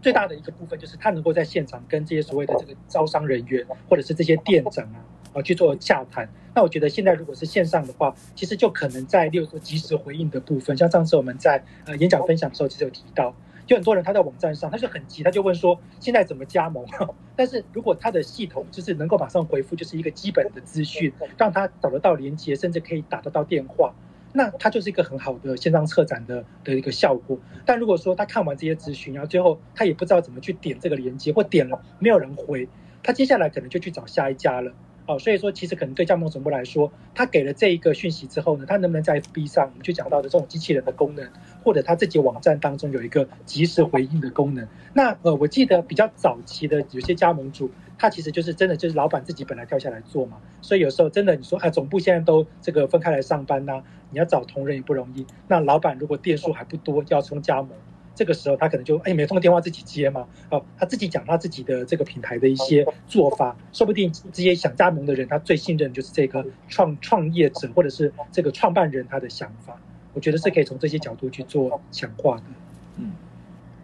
[0.00, 5.02] 最大的一个部分就是他能够在现场跟这些所谓的这个招商人员或者是这些店长啊。
[5.36, 13.34] 啊去做洽谈，那我觉得现在如果是线上的话，其实就可能在例如说即时回应的部分，像上次我们在呃演讲分享的时候，其实有提到，
[13.66, 16.86] 就很多人他在网站上他就很急，他就问说现在怎么加盟？
[17.36, 23.94] 但是如果他的系统就是能够马上回复，就是一个基本的资讯，让他找得到连接，甚至可以打得到电话，
[24.32, 27.38] 那他就是一个很好的线上策展的的一个效果。
[27.66, 32.66] 但如果说他看完这些资讯，然后最后他也不知道怎么去点这个连接，或点了没有人回，
[33.02, 34.72] 他接下来可能就去找下一家了。
[35.06, 41.30] 哦，所以说其实可能对加盟总部来说，他给了这一个讯息之后呢，他能不能在 FB 上，我们就讲到的这种机器人的功能，
[41.62, 44.66] 或者他自己网站当中有一个即时回应的功能？
[44.92, 55.24] 那呃，我记得比较早期的有些加盟主，他其实就是真的就是老板自己本来跳下来做嘛，所以有时候真的你说啊，总部现在都这个分开来上班呐、你要找同仁也不容易。
[55.46, 57.70] 那老板如果店数还不多，要冲加盟。
[58.16, 69.78] 这个时候他可能就哎，没通电话自己接嘛，哦，他自己讲他自己的这个品牌的一些做法，说不定这些想加盟的人，他最信任就是这个创创业者或者是这个创办人他的想法，
[70.14, 72.42] 我觉得是可以从这些角度去做强化的。
[72.96, 73.12] 嗯，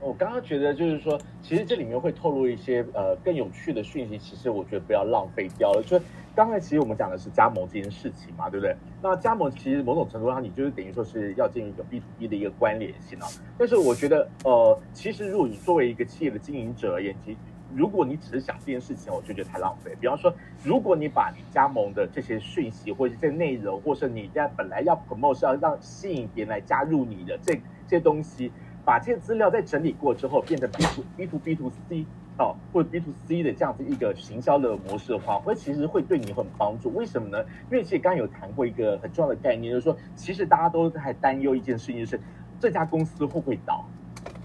[0.01, 6.01] 我刚刚觉得就是说，其实这里面会透露一些呃更有趣的讯息，其实我觉得不要浪费掉了，就。
[6.35, 8.75] 刚才其实我们讲的是加盟这件事情嘛，对不对？
[9.03, 13.29] 那加盟其实某种程度上，你就是等于说是要建立一个 B to B 的一个关联性啊。
[13.59, 17.37] 但是我觉得，呃，其实如果你作为一个企业的经营者而言，其
[17.75, 19.95] 如果你只是想这件事情，我就觉得太浪费。
[20.01, 20.33] 比方说，
[20.64, 27.55] 如果你把你加盟的这些讯息，或者这些内容，或是你在本来要 promote 是要让吸引别人来加入你的这
[27.87, 28.51] 这些东西，
[28.87, 32.07] 把这些资料再整理过之后，变成 B to B to B to C。
[32.38, 36.92] 哦，或者 B to C 的这样子一个行销的模式的话，会其实会对你很帮助。
[36.95, 37.45] 为什么呢？
[37.71, 42.21] 因为其实刚刚有谈过一个很重要的概念，就是说，其实大家都在担忧一件事情，就是
[42.59, 43.85] 这家公司会不会倒？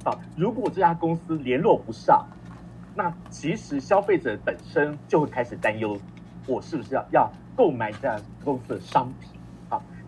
[0.03, 2.27] 啊，如果这家公司联络不上，
[2.93, 5.97] 那其实消费者本身就会开始担忧，
[6.45, 9.36] 我是不是要要购买这家公司的商品？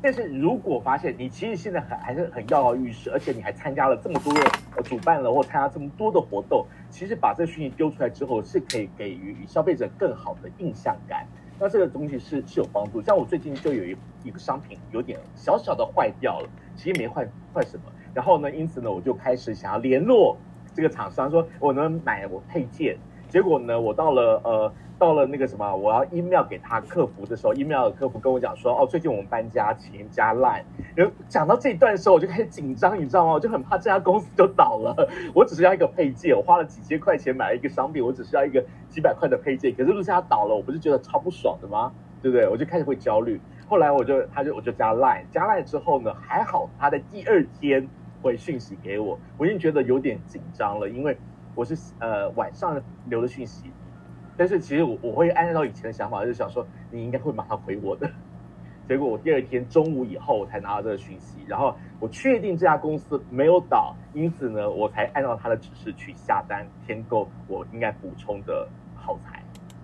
[0.01, 4.39] 但是如果发现你其实现在还还是很跃跃欲试，而且你还参加了这么多的
[4.77, 11.27] 呃主办了或参加这么多的活动，其实把这个讯息丢出来之后，是可以给予消费者更好的印象感。
[11.59, 13.01] 那这个东西是是有帮助。
[13.01, 17.83] 像我最近就有一一个商品有点小小的坏掉了，其实没坏坏什么。
[18.13, 20.38] 然后呢，因此呢，我就开始想要联络
[20.73, 22.97] 这个厂商，说我能买我配件。
[23.27, 24.71] 结果呢，我到了呃。
[24.99, 30.63] 到了那个什么，我要 email 给他客服的时候，email 的客服跟我讲说，哦，最近我们搬家，请加 line。
[30.93, 33.31] 然后讲到这一段的时候，我就开始紧张，你知道吗？
[33.31, 34.93] 我就很怕这家公司就倒了。
[35.33, 39.71] 我只是要一个配件，我花了几千块钱买了一个商品，我只是要一个几百块的配件。
[39.71, 41.93] 可是如果他倒了，我不是觉得超不爽的吗？
[42.21, 42.49] 对不对？
[42.49, 43.39] 我就开始会焦虑。
[43.69, 47.88] 后来我就，他就我就加 line，加 line 之后呢，还好他的第二天
[48.21, 51.15] 回讯息给我，我已经觉得有点紧张了，因为
[51.55, 53.71] 我是呃晚上留的讯息。
[54.39, 58.10] 但是其实我我会按照以前的想法，就是想说你应该会马上回我的。
[58.88, 69.38] 结果我第二天中午以后我才拿到这个讯息，然后我确定这家公司没有倒，因此呢，我才按照他的指示去下单添购我应该补充的耗材。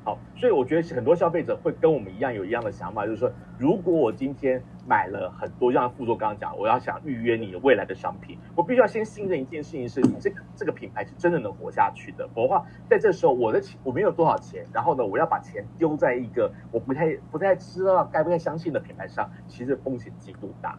[0.06, 12.28] 好，所以我觉得很多消费者会跟我们一样有一样的想法，就是说，如果我今天买了很多，像副座刚刚讲，我要想预约你未来的商品，我必须要先信任一件事情，是你这个这个品牌是真的能活下去的。
[12.36, 20.78] 否则话，在这时候我的钱我没有多少钱，然后呢，我要把钱丢在一个我不太不太知道该不该相信的品牌上，其实风险极度大。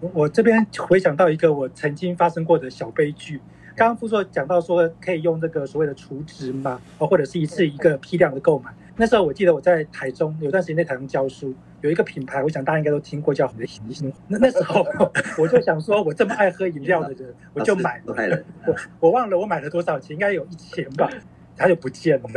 [0.00, 3.40] 我我这边回想到一个我曾经发生过的小悲剧。
[3.76, 8.72] 刚刚副座讲到说可以用这个所谓的储值嘛，哦，或者是一次一个批量的购买。
[8.96, 13.82] 那时候我记得我在台中有段时间在台中教书，有一个品牌，我想大家应该都听过，叫红的行。
[14.28, 14.86] 那那时候
[15.36, 18.44] 我就想说，我这么爱喝饮料的人，我就买了。
[18.64, 21.10] 我我忘了我买了多少钱，应该有一千吧，
[21.56, 22.28] 它就不见了。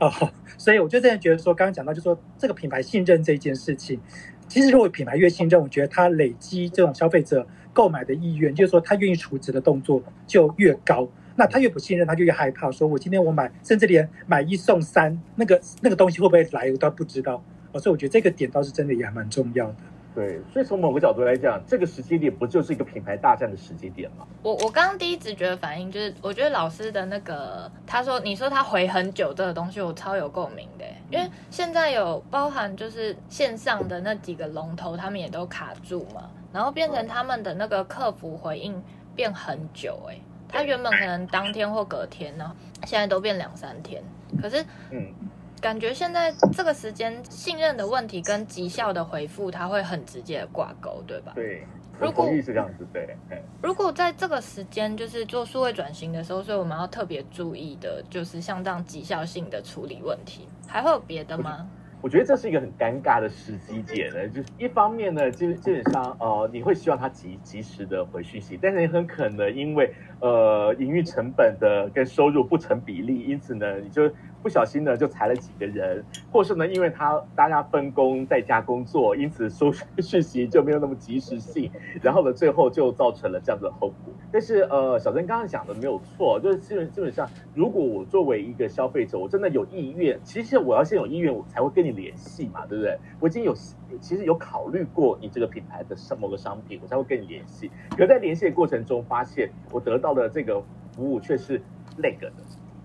[0.00, 3.98] 哦，所以我就真的觉得说，刚刚讲到就是说这个品牌信任这件事情，
[4.46, 7.46] 其实如果品牌越信任，我觉得它累积这种消费者。
[7.76, 12.70] 购买的意愿，就是说他愿意储值的动作就越高，那他越不信任，他就越害怕。
[12.70, 17.42] 说我今天我买，甚至连买一送三，那个那个东西会不会来，我都不知道。
[17.74, 19.76] 所以我觉得这个点倒是真的也还蛮重要的。
[20.14, 24.26] 对，所以从某个角度来讲，这个时机点不就是一个品牌大战的时机点吗？
[24.42, 36.30] 我我刚刚第一直觉的反应就是，我觉得老师的那个，他说你说他回很久这个东西，我超有共鸣的，因为现在有包含就是线上的那几个龙头，他们也都卡住嘛。
[36.52, 38.82] 然后变成他们的那个客服回应
[39.14, 40.18] 变很久，哎，
[40.48, 44.02] 他原本可能当天或隔天呢，现在都变两三天。
[44.40, 45.12] 可是，嗯，
[45.60, 51.32] 感觉现在这个时间信任的问题跟绩效的回复，它会很直接的挂钩，对吧？
[51.34, 51.66] 对。
[51.98, 53.16] 如果是这样子，对。
[53.62, 61.66] 如果在这个时间就是做数位转型的时候，所以我们要特别注意的，就是像这样绩效性的处理问题，还会有别的吗？
[62.06, 74.08] 我觉得这是一个很尴尬的时机点呢， 就是一方面呢，基基本上呃，你会希望他及及时的回讯息，但是也很可能因为呃营运成本的跟收入不成比例，因此呢，你就。
[74.46, 81.68] 不小心呢，就裁了几个人，或是呢，因为他大家分工在家工作，因此收讯息就没有那么及时性，
[82.00, 84.14] 然后呢，最后就造成了这样的后果。
[84.30, 92.96] 但是呃，小祯刚刚讲的没有错，就是基本基本上，如果我作为一个消费者，我真的有意愿，其实我要先有意愿，我才会跟你联系嘛，对不对？
[93.18, 93.52] 我已经有
[94.00, 97.68] 其实有考虑过你这个品牌的某个商品，我才会跟你联系。
[97.98, 100.62] 可在联系的过程中，发现我得到的这个
[100.94, 101.60] 服务却是
[101.96, 102.36] 那个的。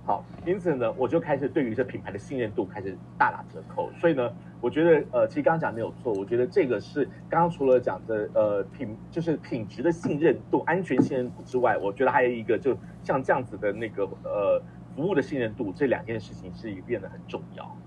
[0.04, 3.92] 好，因此呢，我就开始对于这品牌的信任度开始大打折扣。
[4.00, 6.12] 所以呢，我觉得呃，其实刚刚讲没有错。
[6.14, 14.60] 我觉得这个是刚刚除了讲的呃品，就是品质的信任度、安全信任度之外，我觉得还有一个就像这样子的那个呃
[14.96, 17.78] 服务的信任度，这两件事情是变得很重要。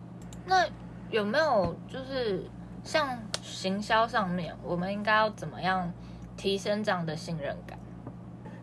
[0.47, 0.65] 那
[1.11, 2.45] 有没有就是
[2.85, 5.93] 像行销上面，我们应该要怎么样
[6.37, 7.77] 提升这样的信任感？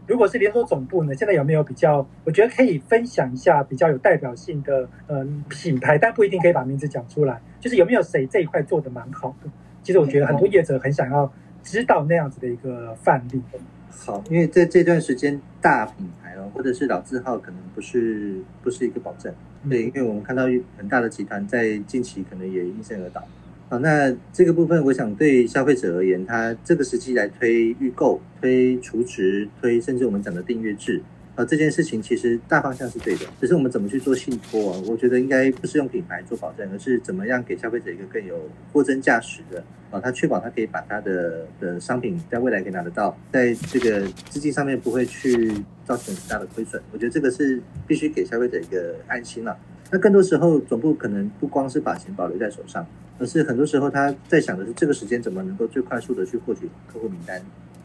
[0.08, 2.06] 如果是连锁总部呢，现在有没有比较？
[2.26, 7.39] 我觉得可以分享一下比较有代表性的呃品牌，但不一定可以把名字讲出来。
[7.60, 9.49] 就是有没有谁这一块做的蛮好的？
[9.84, 11.32] 其实我觉得很多业者很想要
[11.64, 13.41] 知道那样子的一个范例。
[13.89, 19.34] 好，因为在这段时间，大品牌哦，或者是老字号，可能不是不是一个保证。
[19.70, 20.45] 对，因为我们看到
[20.78, 23.24] 很大的集团在近期可能也应声而倒。
[23.72, 31.01] 好，那这个部分，我想对消费者而言，他这个时期来推预购、推储值、推甚至我们讲的订阅制，
[31.36, 34.82] 啊，这件事情其实大方向是对的，只是我们怎么去做信托啊？
[34.86, 38.38] 我觉得应该不是用品牌做保证，而是怎么样给消费者一个更有
[38.74, 45.49] 货真价实的啊，他确保他可以把他的的商品在未来可以拿得到，在这个资金上面不会去
[45.86, 46.84] 造成很大的亏损。
[46.91, 49.57] 我觉得这个是必须给消费者一个安心了。
[49.93, 52.86] 那更多时候，总部可能不光是把钱保留在手上，
[53.22, 57.39] 而是很多时候他在想的是这个时间怎么能够最快速的去获取客户名单，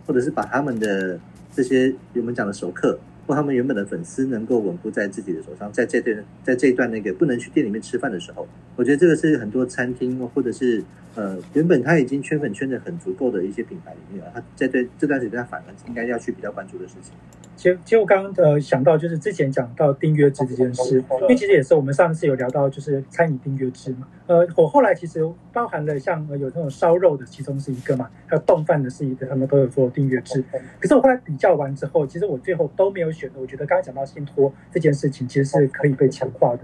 [0.06, 1.20] 或者是把他们的
[1.54, 8.46] 这些我们讲的熟客或他们原本的粉丝能够稳固在自己的手上，在这段在这一段那个不能去店里面吃饭的时候，
[8.76, 10.82] 我觉得这个是很多餐厅或者是
[11.14, 17.12] 呃原本他已经圈粉圈的很足够的一些品牌里面啊，他在对这段时间他反而应该要去比较关注的事情。
[17.56, 24.06] 其实，其实我刚刚呃想到，就是之前讲到订阅制这件事，因为其实也是我们上次有聊到，就是餐饮订阅制嘛。
[24.26, 30.44] 呃，我后来其实包含了像有这种烧肉的，其中是一个嘛，还有冻饭的是一个，他们都有做订阅制。
[30.78, 36.60] 可是我后来比较完之后，其实我最后都没有我觉得刚刚讲到信托这件事情，其实是可以被强化的。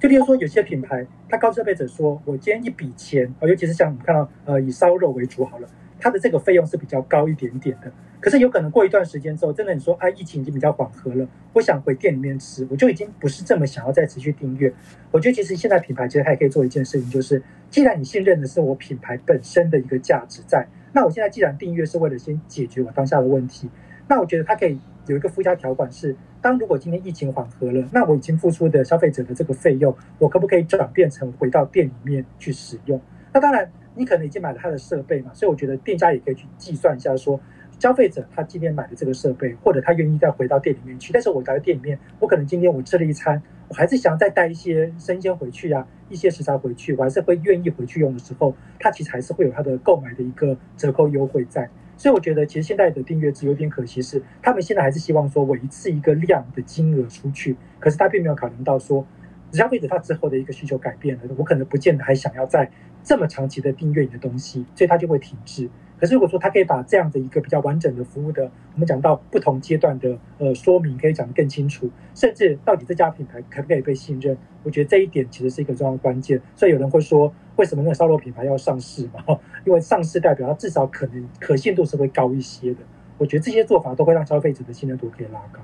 [0.00, 5.68] 就例如说，有些品牌，他告诉消费者说，我今天一笔钱啊，尤其是像你看到呃以烧肉为主好了。
[5.98, 7.90] 它的这个费用是比较高一点点的，
[8.20, 14.70] 可是有可能过一段时间之后，真的你说，啊，疫情已经比较缓和了，我想回店里面吃，我就已经不是这么想要再持续订阅。
[15.10, 23.70] 我觉得其实现在品牌其实还可以做一件事情，就是既然你信任的是我品牌本身的一个价值在，那我现在既然订阅是为了先解决我当下的问题，
[24.06, 33.00] 那我觉得它可以有一个附加条款是，当如果今天疫情缓和了，那我已经付出的消费者的这个费用，我可不可以转变成回到店里面去使用？
[33.32, 33.70] 那当然。
[33.96, 37.40] 你可能已经买了他的设备嘛，所以我觉得店家也可以去计算一下说，
[37.78, 41.12] 消费者他今天买的这个设备，或者他愿意再回到店里面去。
[41.12, 51.70] 但是我来到店里面，我可能今天我吃了一餐，我还是想再带一些生鲜回去啊，一些食材回去，我还是会愿意回去用的时候，他其实还是会有他的购买的一个折扣优惠在。
[51.96, 59.06] 所以我觉得其实现在的订阅制有点可惜是，他们现在还是希望说我一次一个量的金额出去，可是他并没有考虑到说。
[59.52, 62.68] 消费者他之后的一个需求改变了，我可能不见得还想要在
[63.04, 65.70] 这么长期的订阅你的东西，所以他就会停滞。
[65.96, 76.40] 可是如果说他可以把这样的一个比较完整的服务的，我们讲到不同阶段的呃说明，可以讲得更清楚，甚至到底这家品牌可不可以被信任，我觉得这一点其实是一个重要关键。
[76.56, 79.22] 所以有人会说，为什么那个烧肉品牌要上市嘛？
[79.64, 82.80] 因为上市代表它至少可能可信度是会高一些的。
[83.16, 85.60] 我觉得这些做法都会让消费者的信任度可以拉高。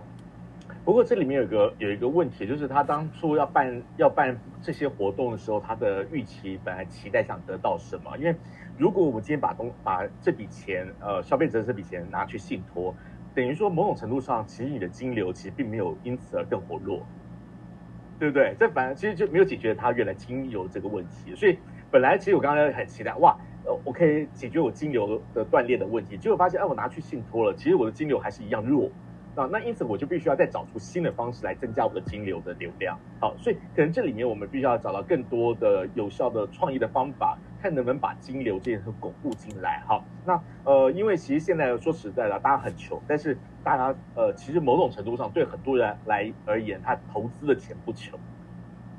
[0.90, 8.18] 不过这里面有个有一个问题，就是他当初要办要办这些活动的时候，他的预期本来期待想得到什么？
[8.18, 8.34] 因为
[8.76, 12.92] 如果我们今天把东把这笔钱，呃，消费者这笔钱拿去信托，
[13.32, 17.06] 等于说某种程度上，其实你的金流其实并没有因此而更活络，
[18.18, 18.56] 对不对？
[18.58, 21.36] 这反而其实就没有解决他原来金流这个问题。
[21.36, 21.56] 所以
[21.88, 26.18] 本来其实我刚才很期待，哇，呃，我可以解决我金流的断裂的问题。
[26.18, 28.90] 结果发现，哎，我拿去信托了，其实我的金流还是一样弱。
[29.36, 32.98] 啊，那因此我就必须要再找出新的方式来增加我的金流的流量。
[33.20, 39.82] 好，所以可能这里面我们必须要找到更多的有效的创意的方法，看能不能把金流这件事巩固进来。
[39.86, 48.18] 好，那呃，因为其实现在说实在的，大家很穷，但是大家呃，其实某种程度上对很多人来而言，他投资的钱不穷。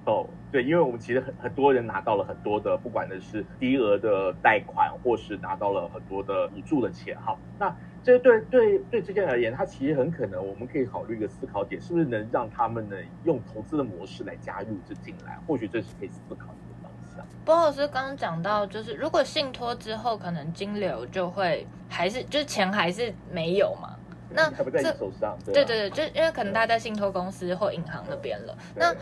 [0.05, 7.17] 哦，对，因为我们其实很很多人拿到了很多的，不管的是低额的贷款，或是拿到了很多的补助的钱。
[7.19, 7.75] 好，那。
[8.04, 12.95] 这对对对，这些而言，它其实很可能，我们可以考虑一个思考点，是不是能让他们呢
[13.26, 15.38] 用投资的模式来加入这进来？
[15.47, 17.26] 或许这是可以思考的方向。
[17.45, 23.95] 波老师刚刚讲到，就是如果信托之后，可能金流就会还是就是钱还是没有嘛。
[24.34, 28.57] 那还不在你手上，对对对，就因为可能他在信托公司或银行那边了。
[28.75, 28.95] 那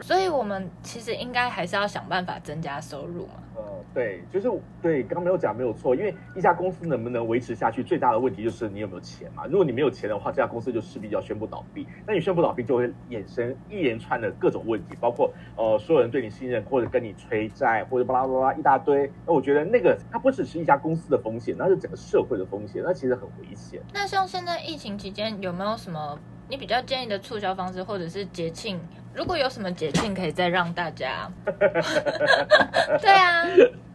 [0.00, 3.34] 所以我们其实应该还是要想办法增加收入嘛。
[3.56, 3.62] 嗯，
[3.94, 4.50] 对，就是
[4.82, 9.46] 对，刚刚没有讲没有错，因为一家公司能不能维持下去，最大的问题就是你有没有钱嘛。
[9.46, 11.86] 如果你没有钱的话，这家公司就势必要宣布倒闭。
[12.06, 19.08] 那你宣布倒闭，就会衍生一连串的各种问题，包括呃，所有人对你信任，或者跟你催债，或者巴拉巴拉一大堆。
[19.24, 23.80] 那我觉得那个它不只是一家公司的风险，那是整个社会的风险，那其实很危险。
[23.92, 24.73] 那像现在一。
[24.74, 26.18] 疫情期间有没有什么
[26.48, 28.80] 你比较建议的促销方式，或者是节庆？
[29.14, 31.30] 如果有什么节庆可以再让大家，
[33.00, 33.46] 对啊，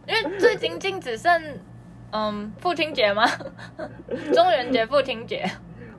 [0.08, 1.58] 因为最近仅只剩
[2.12, 3.26] 嗯父亲节吗？
[4.32, 5.44] 中元节、父亲节。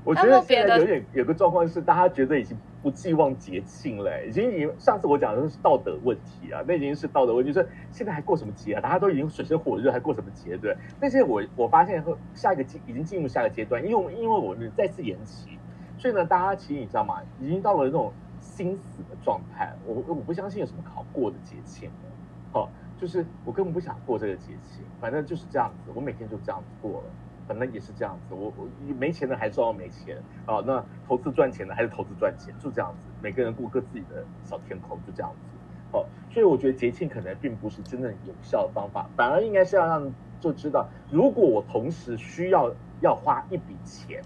[0.04, 8.82] 我觉得现在有点有个状况是，大家觉得已经不寄望节庆了，已经已经上次我讲的是道德问题啊，那已经是道德问题，就是现在还过什么节啊？
[8.82, 10.58] 大家都已经水深火热，还过什么节？
[10.58, 15.60] 对，但是我我发现下一个阶已经进入下一个阶段，因为因为我们再次延期，
[16.00, 17.22] 所以呢，大家其实你知道吗？
[17.40, 19.72] 已经到了那种心死的状态。
[19.86, 22.68] 我我不相信有什么好过的节庆了，哦，
[23.00, 27.04] 就是我根本不想过这个节庆，反正就是这样子，我每天就这样子过了。
[27.48, 28.68] 可能也是这样子，我我
[28.98, 35.98] 没钱的还是要没钱啊，那投资赚钱的还是投资赚钱，就这样子，每个人过各自己的小天空，就这样子。
[35.98, 44.22] 哦，所以我觉得节庆可能并不是真正有效的方法，反而应该是要让就知道，如果我同时需要要花一笔钱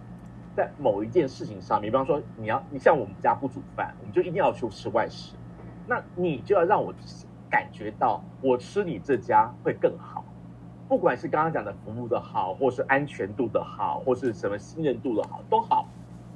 [0.55, 5.35] 在某一件事情上面，比方说你要你像我们家不煮饭，我们就一定要去吃外食，
[5.87, 6.93] 那你就要让我
[7.49, 10.14] 感觉到我吃你这家会更好。
[10.87, 15.87] 不管是刚刚讲的服务的好，或是安全度的好，或是什么信任度的好，都好，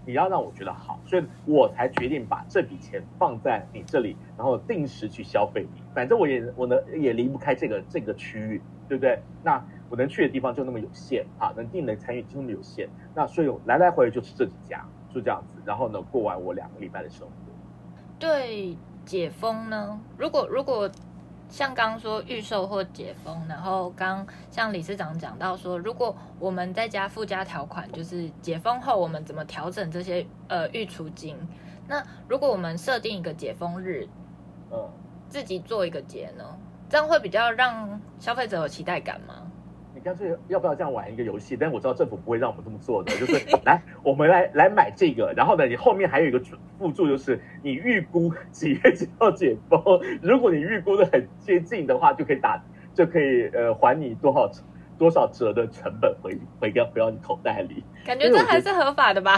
[0.07, 5.81] 你要让我觉得好，所以我才决定把这笔钱放在你这里，然后定时去消费你。
[5.93, 9.21] 反正我也我能也离不开这个这个区域，对不对？
[9.43, 12.89] 那我能去的地方就那么有限啊，能定的参与就那么有限。
[13.13, 14.83] 那所以我来来回回就吃这几家，
[15.13, 15.61] 就这样子。
[15.63, 17.33] 然后呢，过完我两个礼拜的生活。
[18.17, 18.75] 对，
[19.05, 20.01] 解封呢？
[20.17, 20.89] 如果如果。
[21.49, 31.35] 像刚刚说预售或解封，然后刚像理事长讲到说，如果我们再加附加条款，就是解封后我们怎么调整这些呃预出金？
[31.87, 34.07] 那如果我们设定一个解封日，
[34.71, 34.89] 嗯，
[35.27, 36.43] 自己做一个节呢，
[36.87, 39.51] 这样会比较让消费者有期待感吗？
[39.99, 41.57] 你干脆要不要这样玩一个游戏？
[41.57, 46.39] 但是我知道政府不会让我们这么做的， 就是来，我们来来买这个，然后呢，你后面还有一个
[46.77, 49.81] 附注，就是你预估几月几号解封，
[50.21, 54.49] 如果你预估的很接近的话，就可以打，就可以呃还你多少
[54.97, 57.83] 多少折的成本回 回到回到你口袋里。
[58.05, 59.33] 感觉这还是合法的吧？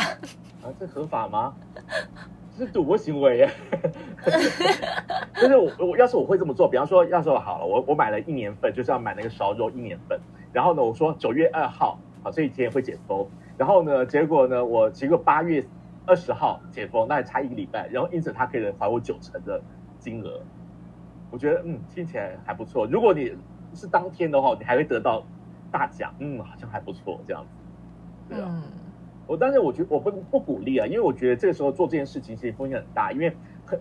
[0.61, 1.55] 啊，这合法吗？
[2.55, 3.49] 这是赌博行为耶。
[5.41, 10.19] 就是我我要是我会这么做，比方说要是我好了，我我买了一年份，就是要买那个烧肉一年份。
[10.53, 13.25] 然后呢，我说九月二号啊，这一天会解封。
[13.57, 15.63] 然后呢，结果呢，我结果八月
[16.05, 17.87] 二十号解封，那还差一个礼拜。
[17.89, 19.61] 然后因此他可以还我九成的
[19.99, 20.41] 金额，
[21.29, 22.87] 我觉得嗯听起来还不错。
[22.87, 23.31] 如果你
[23.73, 25.23] 是当天的话，你还会得到
[25.71, 28.33] 大奖，嗯，好像还不错这样子。
[28.33, 28.63] 对啊，嗯、
[29.27, 33.31] 我当然我觉得我不不鼓励啊，因为我觉得这个时候做这件事情其实风险很大，因为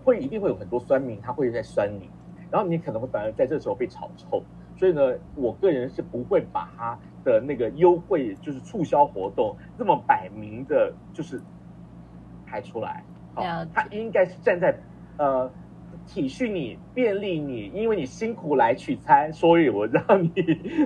[0.04, 2.10] 会一定会有很多酸民他会在酸你，
[2.50, 4.42] 然后你可能会反而在这时候被炒臭。
[4.80, 11.38] 所以呢，我个人是不会把他的那个优惠，就是促销活动，这么摆明的，就是
[12.46, 13.04] 排出来。
[13.34, 13.42] 好，
[13.74, 14.74] 他应该是站在
[15.18, 15.52] 呃
[16.06, 20.32] 体恤你、便利你，因为你辛苦来取餐，所以我让你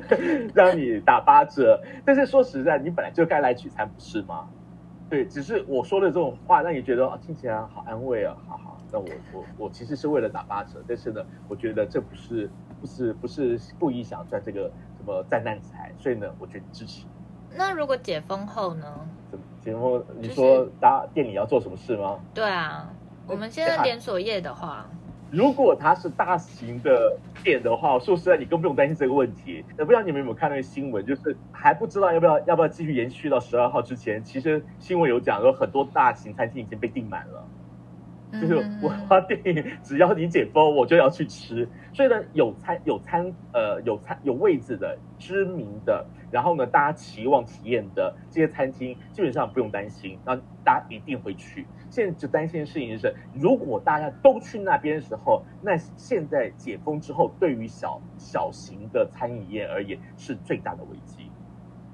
[0.53, 1.81] 让你打八折。
[2.05, 4.49] 但是说实在，你本来就该来取餐，不是吗？
[5.09, 8.77] 对，只是我说的这种话，让你觉得啊，听起来好安慰啊，好好。
[8.91, 12.51] 那我我我其实是为了打八折，但是呢，我觉得这不是。
[12.85, 17.07] 不是不是故意想赚这个什么灾难财，所以呢，我觉得支持。
[17.57, 18.87] 那如果解封后呢？
[19.31, 20.05] 怎么解封后？
[20.21, 22.21] 你说大家店里要做什么事吗？
[22.35, 22.93] 对啊，
[23.27, 24.85] 我们现在连锁业的话，
[25.31, 29.65] 如果它是大型的店的话，说实在，你更不用担心这个问题。
[29.79, 34.23] 那不知道你们有没有看那个新闻，就是还不知道要不要要不要继续延续到十二号之前。
[34.23, 37.43] 其实新闻有讲说，很多大型餐厅已经被订满了。
[38.41, 41.69] 就是我花电影，只要你解封，我就要去吃。
[41.93, 51.67] 所以呢，有餐有餐呃有餐有位置的知名的，然后呢，大家期望体验的这些餐厅，基本上不用担心，那大家一定会去。
[51.91, 61.31] 现在就担心的事情是，如果大家都去那边的时候，那现在解封之后，对于小小型的餐饮业而言是最大的危机，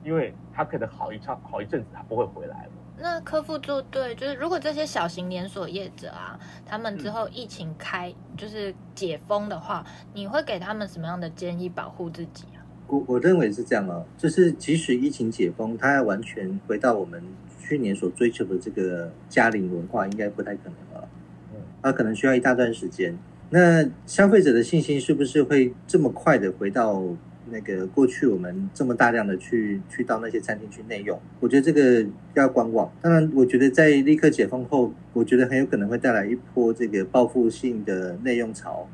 [0.03, 2.71] 因为他可能好一场好一阵子他不会回来了。
[3.03, 12.61] 那客户做对，就是如果这些小型连锁业者啊，他们之后疫情开、嗯、就是解封的话，你会给他们什么样的建议保护自己啊？
[12.87, 17.23] 我我认为是这样哦，就是即使疫情解封，它要完全回到我们
[17.59, 21.09] 去年所追求的这个家庭文化，应该不太可能了。
[21.55, 23.19] 嗯，它可能需要一大段时间。
[23.49, 27.03] 那消费者的信心是不是会这么快的回到？
[27.51, 32.91] 那个过去我们这么大量的去去到那些餐厅去内用，我觉得这个要观望。
[33.03, 38.89] 当然，我觉得在立刻解封后，我觉得很有可能会带来一波这个报复性的内用潮。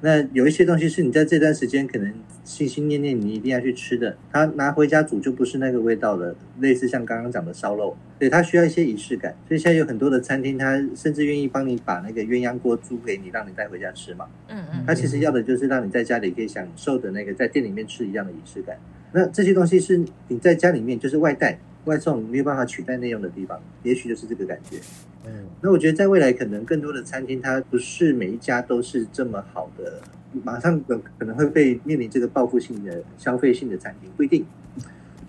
[0.00, 0.02] 嗯。
[0.02, 2.12] 那有一些东西是你在这段时间可能
[2.44, 9.34] 心心念念你一定要去吃的，它拿回家煮就不是那个味道了，类似像刚刚讲的烧肉，对，它需要一些仪式感。
[9.48, 14.26] 所以现在有很多的餐厅，他甚至愿意帮你把那个鸳鸯锅租给你，让你带回家吃嘛。
[14.48, 14.84] 嗯嗯。
[14.86, 18.76] 他其实要的就是让你在家里可以享受的那个在店里面吃一样的仪式感。
[19.12, 21.58] 那这些东西是你在家里面就是外带。
[21.86, 24.78] 外送没有办法取代内用的地方，也许就是这个感觉。
[25.24, 30.00] 嗯，那我觉得在未来可能更多的餐厅，它不是每一家都是这么好的，
[30.44, 30.80] 马上
[31.18, 34.44] 可能会被面临这个报复性的消费性的餐厅，不一定。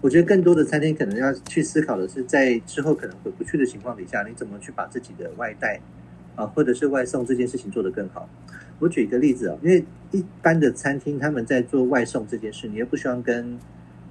[0.01, 5.79] 我觉得更多的餐厅可能要去思考的是，在之后可能回不去的情况底下，你怎么去把自己的外带
[6.35, 8.29] 啊，或者是外送这件事情做得更好。
[8.79, 13.57] 我举一个例子啊，因为一般的餐厅他们在做外送这件事，你又不希望跟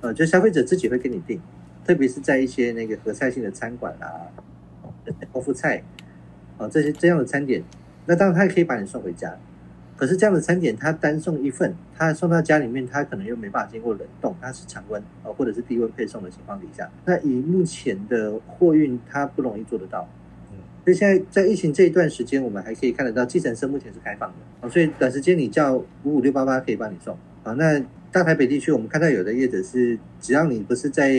[0.00, 1.40] 呃，就消费者自己会跟你订。
[1.86, 4.26] 特别是在一些那个合菜性的餐馆啊，
[5.30, 5.84] 功夫菜，
[6.58, 7.62] 啊这些这样的餐点，
[8.06, 9.36] 那当然他也可以把你送回家。
[9.96, 20.06] 可是这样的餐点，他单送一份，他送到家里面，他可能又没办法经过冷冻，它是常温啊或者是低温配送的情况底下，那以目前的货运，它不容易做得到。
[20.50, 27.54] 嗯，所以现在在疫情这一段时间，我们还可以看得到，计程车目前是开放的啊，所以短时间你叫五五六八八可以帮你送啊。
[27.54, 27.80] 那
[28.12, 31.10] 大台北地区，我们看到有的业者是，只要你不是在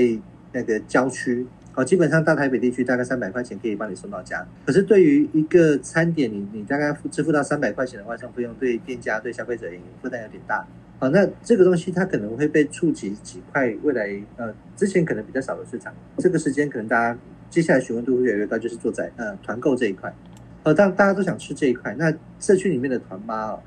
[0.58, 1.45] 那个郊区，
[1.76, 4.43] 哦，基本上大台北地区大概三百块钱可以帮你送到家。
[4.66, 10.66] 可是对于一个餐点，你你大概支付到三百块钱的外送费用，对店家对消费者也负担有点大。
[10.97, 15.93] 好，那这个东西它可能会被触及几块未来呃之前可能比较少的市场。
[16.18, 17.20] 这个时间可能大家
[17.51, 20.12] 接下来询问度会越来越高，就是做在呃团购这一块。
[20.64, 23.60] 呃，当大家都想吃这一块，那社区里面的团妈哦，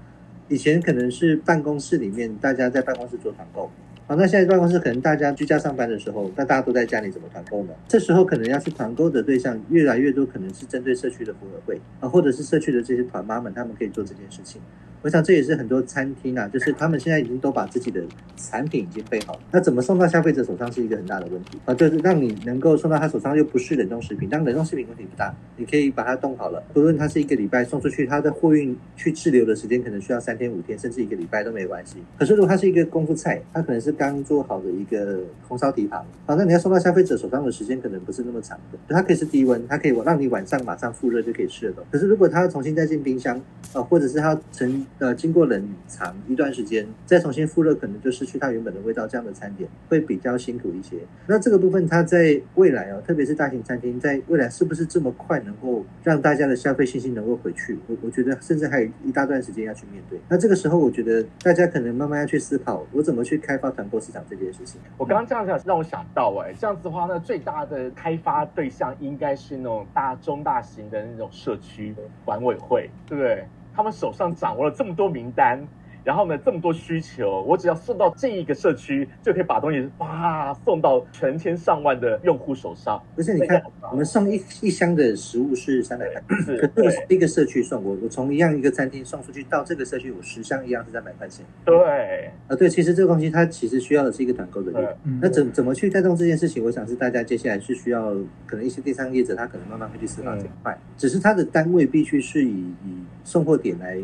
[0.49, 3.71] 以前可能是办公室里面大家在办公室做团购。
[4.11, 7.73] 好，那现在办公室可能大家居家上班的时候，那大家都在家里怎么团购呢？
[7.87, 14.61] 这时候可能要去团购的对象越来越多，可能是针对社区的福和会啊，或者是社区的这些团妈们，他们可以做这件事情。
[15.03, 18.03] 我想这也是很多餐厅啊，就是他们现在已经都把自己的
[18.37, 31.97] 产品已经备好了，那怎么送到消费者手上是一个很大的问题啊，就是让你能够送到他手上又不是冷冻食品，但冷冻食品问题不大，你可以把它冻好了，不论它是一个礼拜送出去，它的货运去滞留的时间可能需要三天五天，甚至一个礼拜都没关系。
[32.19, 41.83] 可是如果它是一个功夫菜，它可能是刚做好的一个红烧蹄膀，好，那你要送到消费者手上的时间可能不是那么长的，它可以是低温，它可以让你晚上马上复热就可以吃得到。
[41.91, 43.41] 可是如果它要重新再进冰箱
[43.73, 49.07] 啊，或者是它成呃经过冷藏一段时间，再重新复热，可能就失去它原本的味道。
[49.07, 50.97] 这样的餐点会比较辛苦一些。
[51.27, 57.79] 那这个部分，它在未来哦，特别是大型餐厅，在未来是不是这么快能够让大家的消费信心能够回去？
[57.87, 60.21] 我我觉得甚至还有一大段时间要去面对。
[60.29, 64.81] 那这个时候，我觉得大家可能慢慢要去思考，我怎么去开发团购市场这件事情。
[64.97, 73.45] 我刚刚这样讲，让我想到，哎，这样子的话，那最大的开发对象应该是那种大中大型的那种社区管委会，对不对？
[73.81, 75.67] 他们手上掌握了这么多名单。
[76.05, 83.03] 然后呢，这么多需求，我只要送到这一个社区，就可以把东西哇送到成千上万的用户手上。
[83.15, 91.45] 不是，你看，我们送一一箱的食物是三百块，是，可这个是一个社区送我，我从一样一个餐厅送出去到这个社区，我十箱一样是三百块钱。
[91.65, 94.93] 对，啊，对，其实这个东西它其实需要的是一个团购的力量。
[95.21, 96.65] 那怎怎么去带动这件事情？
[96.65, 98.15] 我想是大家接下来是需要，
[98.47, 102.51] 可能一些电商业者他可能慢慢会去思考这一块，只是他的单位必须是以
[102.85, 103.99] 以送货点来。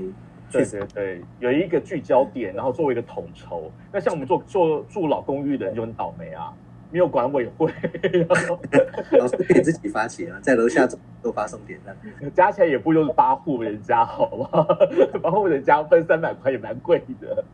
[0.50, 3.70] 对对对，有一个聚焦点，然后作为一个统筹。
[3.92, 6.52] 那像我们做做住老公寓的人就很倒霉啊，
[6.90, 7.70] 没有管委会，
[9.18, 10.88] 老师可以自己发起啊，在楼下
[11.20, 11.96] 都发送点赞，
[12.32, 14.66] 加起来也不就是八户人家，好不好？
[15.20, 17.44] 八户人家分三百块也蛮贵的。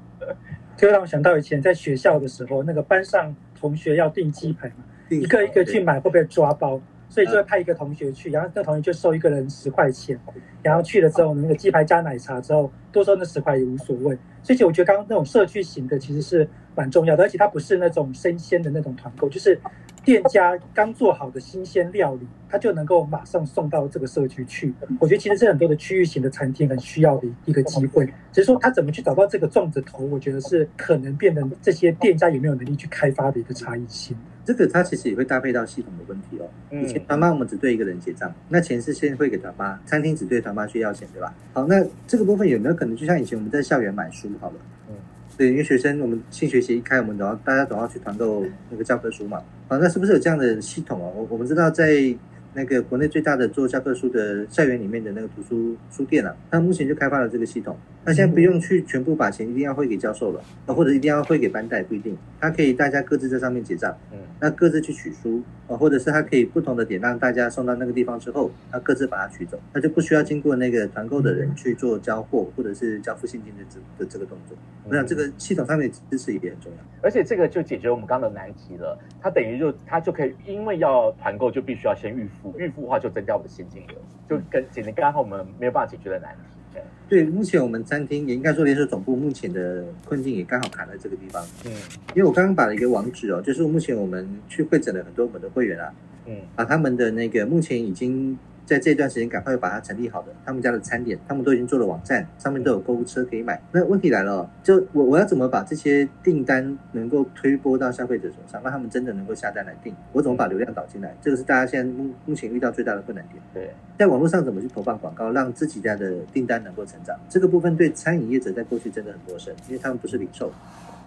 [0.76, 6.80] 就让我想到以前在学校的时候，那个班上同学要订鸡排嘛，一个一个去买会不会抓包？
[7.12, 10.18] 所以就会派一个同学去，然后那个同学就收一个人十块钱，
[10.62, 14.16] 然后去了之后，那个鸡排加奶茶之后多收那十块也无所谓。
[14.42, 19.60] 所以其实我觉得刚刚那种社区型的其实是蛮重要的，而且它不是那种生鲜的那种团购，就是
[20.02, 24.72] 店家刚做好的新鲜料理，它就能够马上送到这个社区去。
[24.98, 34.16] 我觉得其实是很多的区域型的餐厅很需要的一个机会，只是说他怎么去找到这个粽子头，我觉得是可能变成这些店家有没有能力去开发的一个差异性。
[34.44, 36.48] 这个它其实也会搭配到系统的问题哦。
[36.70, 41.34] 以前团妈我们只对一个人结账，那钱是先汇给团妈，餐厅只对团妈去要钱，对吧？
[41.52, 44.56] 好，那这个部分有没有可能就像以前我们在校园买书好了？
[44.88, 44.94] 嗯，
[45.36, 49.42] 对，因为学生我们新学期一开，我们都要大家都要去团购那个教科书嘛。
[49.68, 51.12] 好，那是不是有这样的系统哦？
[51.16, 52.14] 我我们知道在。
[52.54, 57.76] 那个国内最大的做教科书的校园里面的那个图书书店啊，他目前就开发了这个系统。
[58.04, 74.58] 那现在不用去全部把钱一定要汇给教授了，啊，或者一定要汇给班代，不一定，他可以大家各自在上面结账，嗯，那各自去取书啊，或者是他可以不同的点让大家送到那个地方之后，他各自把它取走，那就不需要经过那个团购的人去做交货或者是交付现金的这的这个动作。
[74.88, 78.98] 我想这个系统上面支持也很重要，而且这个就解决我们刚刚的难题了。
[79.20, 82.41] 他等于就他就可以，因为要团购就必须要先预付。
[82.58, 83.96] 预付的话就增加我们的现金流，
[84.28, 86.80] 就跟简直刚好我们没有办法解决的难题。
[87.08, 91.44] 对，目前我们餐厅也应该说连锁总部目前的困境也刚好卡在这个地方。
[91.66, 91.72] 嗯，
[92.14, 95.92] 因为我刚刚把了一个网址哦，就是目前我们去会诊了很多我们的会员啊，
[96.26, 98.38] 嗯，把他们的那个目前已经。
[98.72, 103.60] 在这段时间，赶快把它成立好的，他们家的餐点，他们都已经做了网站，上面都有购物车可以买。
[103.70, 109.94] 那问题来了，就我我要怎么把这些订单能够推播到消费者手上，让他们真的能够下单来订？
[110.12, 111.14] 我怎么把流量导进来？
[111.20, 113.42] 这个是大家现在目目前遇到最大的困难点。
[113.52, 117.14] 对，在网络上怎么去投放广告，让自己家的订单能够成长？
[117.28, 120.50] 这个部分对餐饮业者在过去真的很陌生，因为他们不是零售，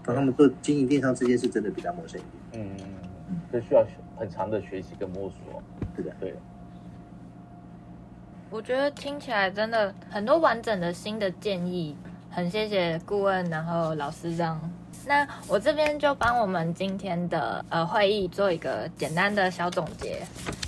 [0.06, 2.64] 和他们做经营电商这件事真的比较陌生一点。
[2.64, 2.70] 嗯
[3.32, 3.84] 嗯，这需要
[4.16, 5.64] 很长的学习跟摸索。
[5.96, 6.36] 是的，对。
[8.56, 11.94] 我觉得听起来真的很多完整的新的建议，
[12.32, 14.58] 很谢谢顾问，然后老师这样。
[15.06, 20.22] 那我这边就帮我们今天的呃会议做一个简单的小总结。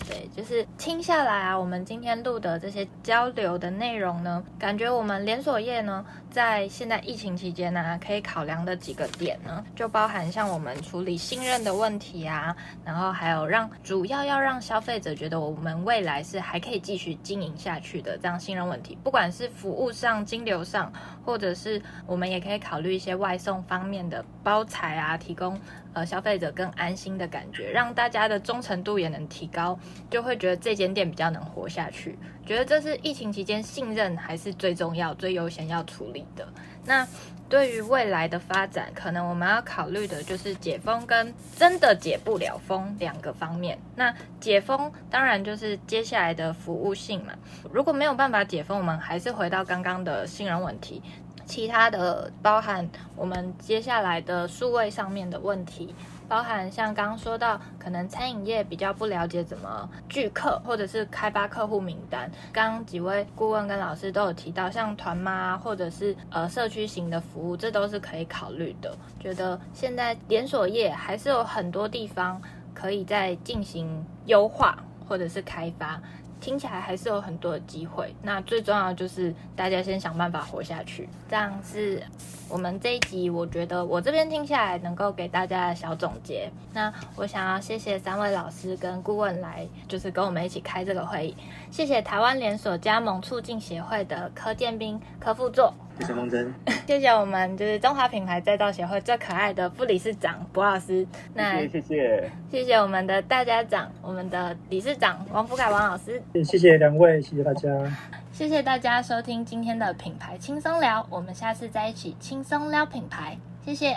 [0.07, 20.89] 对，就是听下来啊，我们今天录的这些交流的内容呢，感觉我们连锁业呢，在现在疫情期间呢、可以考量的几个点呢，就包含像我们处理信任的问题啊，然后还有让主要要让消费者觉得我们未来是还可以继续经营下去的这样信任问题，不管是服务上、金流上，
[21.25, 25.59] 或者是我们也可以考虑一些外送方面的包材啊，提供。
[25.93, 29.79] 呃，消费者更安心的感觉，让大家的忠诚度也能提高，
[30.11, 32.15] 就会觉得这间店比较能活下去。
[32.45, 36.47] 觉得这是疫情期间信任还是最重要、最优先要处理的。
[36.85, 37.07] 那
[37.49, 43.79] 对于未来的发展，可能我们要考虑的就是解封跟真的解不了封两个方面。
[43.95, 47.33] 那解封当然就是接下来的服务性嘛。
[47.71, 51.01] 如果没有办法解封，我们还是回到刚刚的信任问题。
[51.47, 55.95] 其他的包含我们接下来的数位上面的问题，
[56.27, 62.29] 包含像刚刚说到，可能餐饮业比较不了解怎么聚客，或者是开发客户名单。
[62.51, 68.93] 刚刚几位顾问跟老师都有提到，像团妈或者是呃社区型的服务，这都是可以考虑的。
[69.17, 72.41] 觉得现在连锁业还是有很多地方
[72.73, 74.77] 可以再进行优化
[75.07, 75.99] 或者是开发。
[76.39, 81.07] 听起来还是有很多的机会，那最重要就是大家先想办法活下去。
[81.29, 82.01] 这样是
[82.49, 86.49] 我们这一集，我觉得我这边听下来能够给大家的小总结。
[86.73, 91.35] 那我想要谢谢三位老师跟顾问来，就是跟我们一起开这个会议。
[91.71, 95.73] 谢谢台湾连锁加盟促进协会的柯建斌柯副座。
[95.99, 96.53] 谢谢梦真，
[96.85, 101.05] 谢谢我们就是中华品牌再造协会最可爱的副理事长博老师。
[101.33, 106.21] 那谢谢谢谢，谢谢我们的大家长，我们的理事长王福凯王老师。
[106.45, 107.69] 谢谢两位，谢谢大家，
[108.31, 113.95] 谢谢大家收听今天的品牌轻松聊，我们下次再一起轻松聊品牌，谢谢。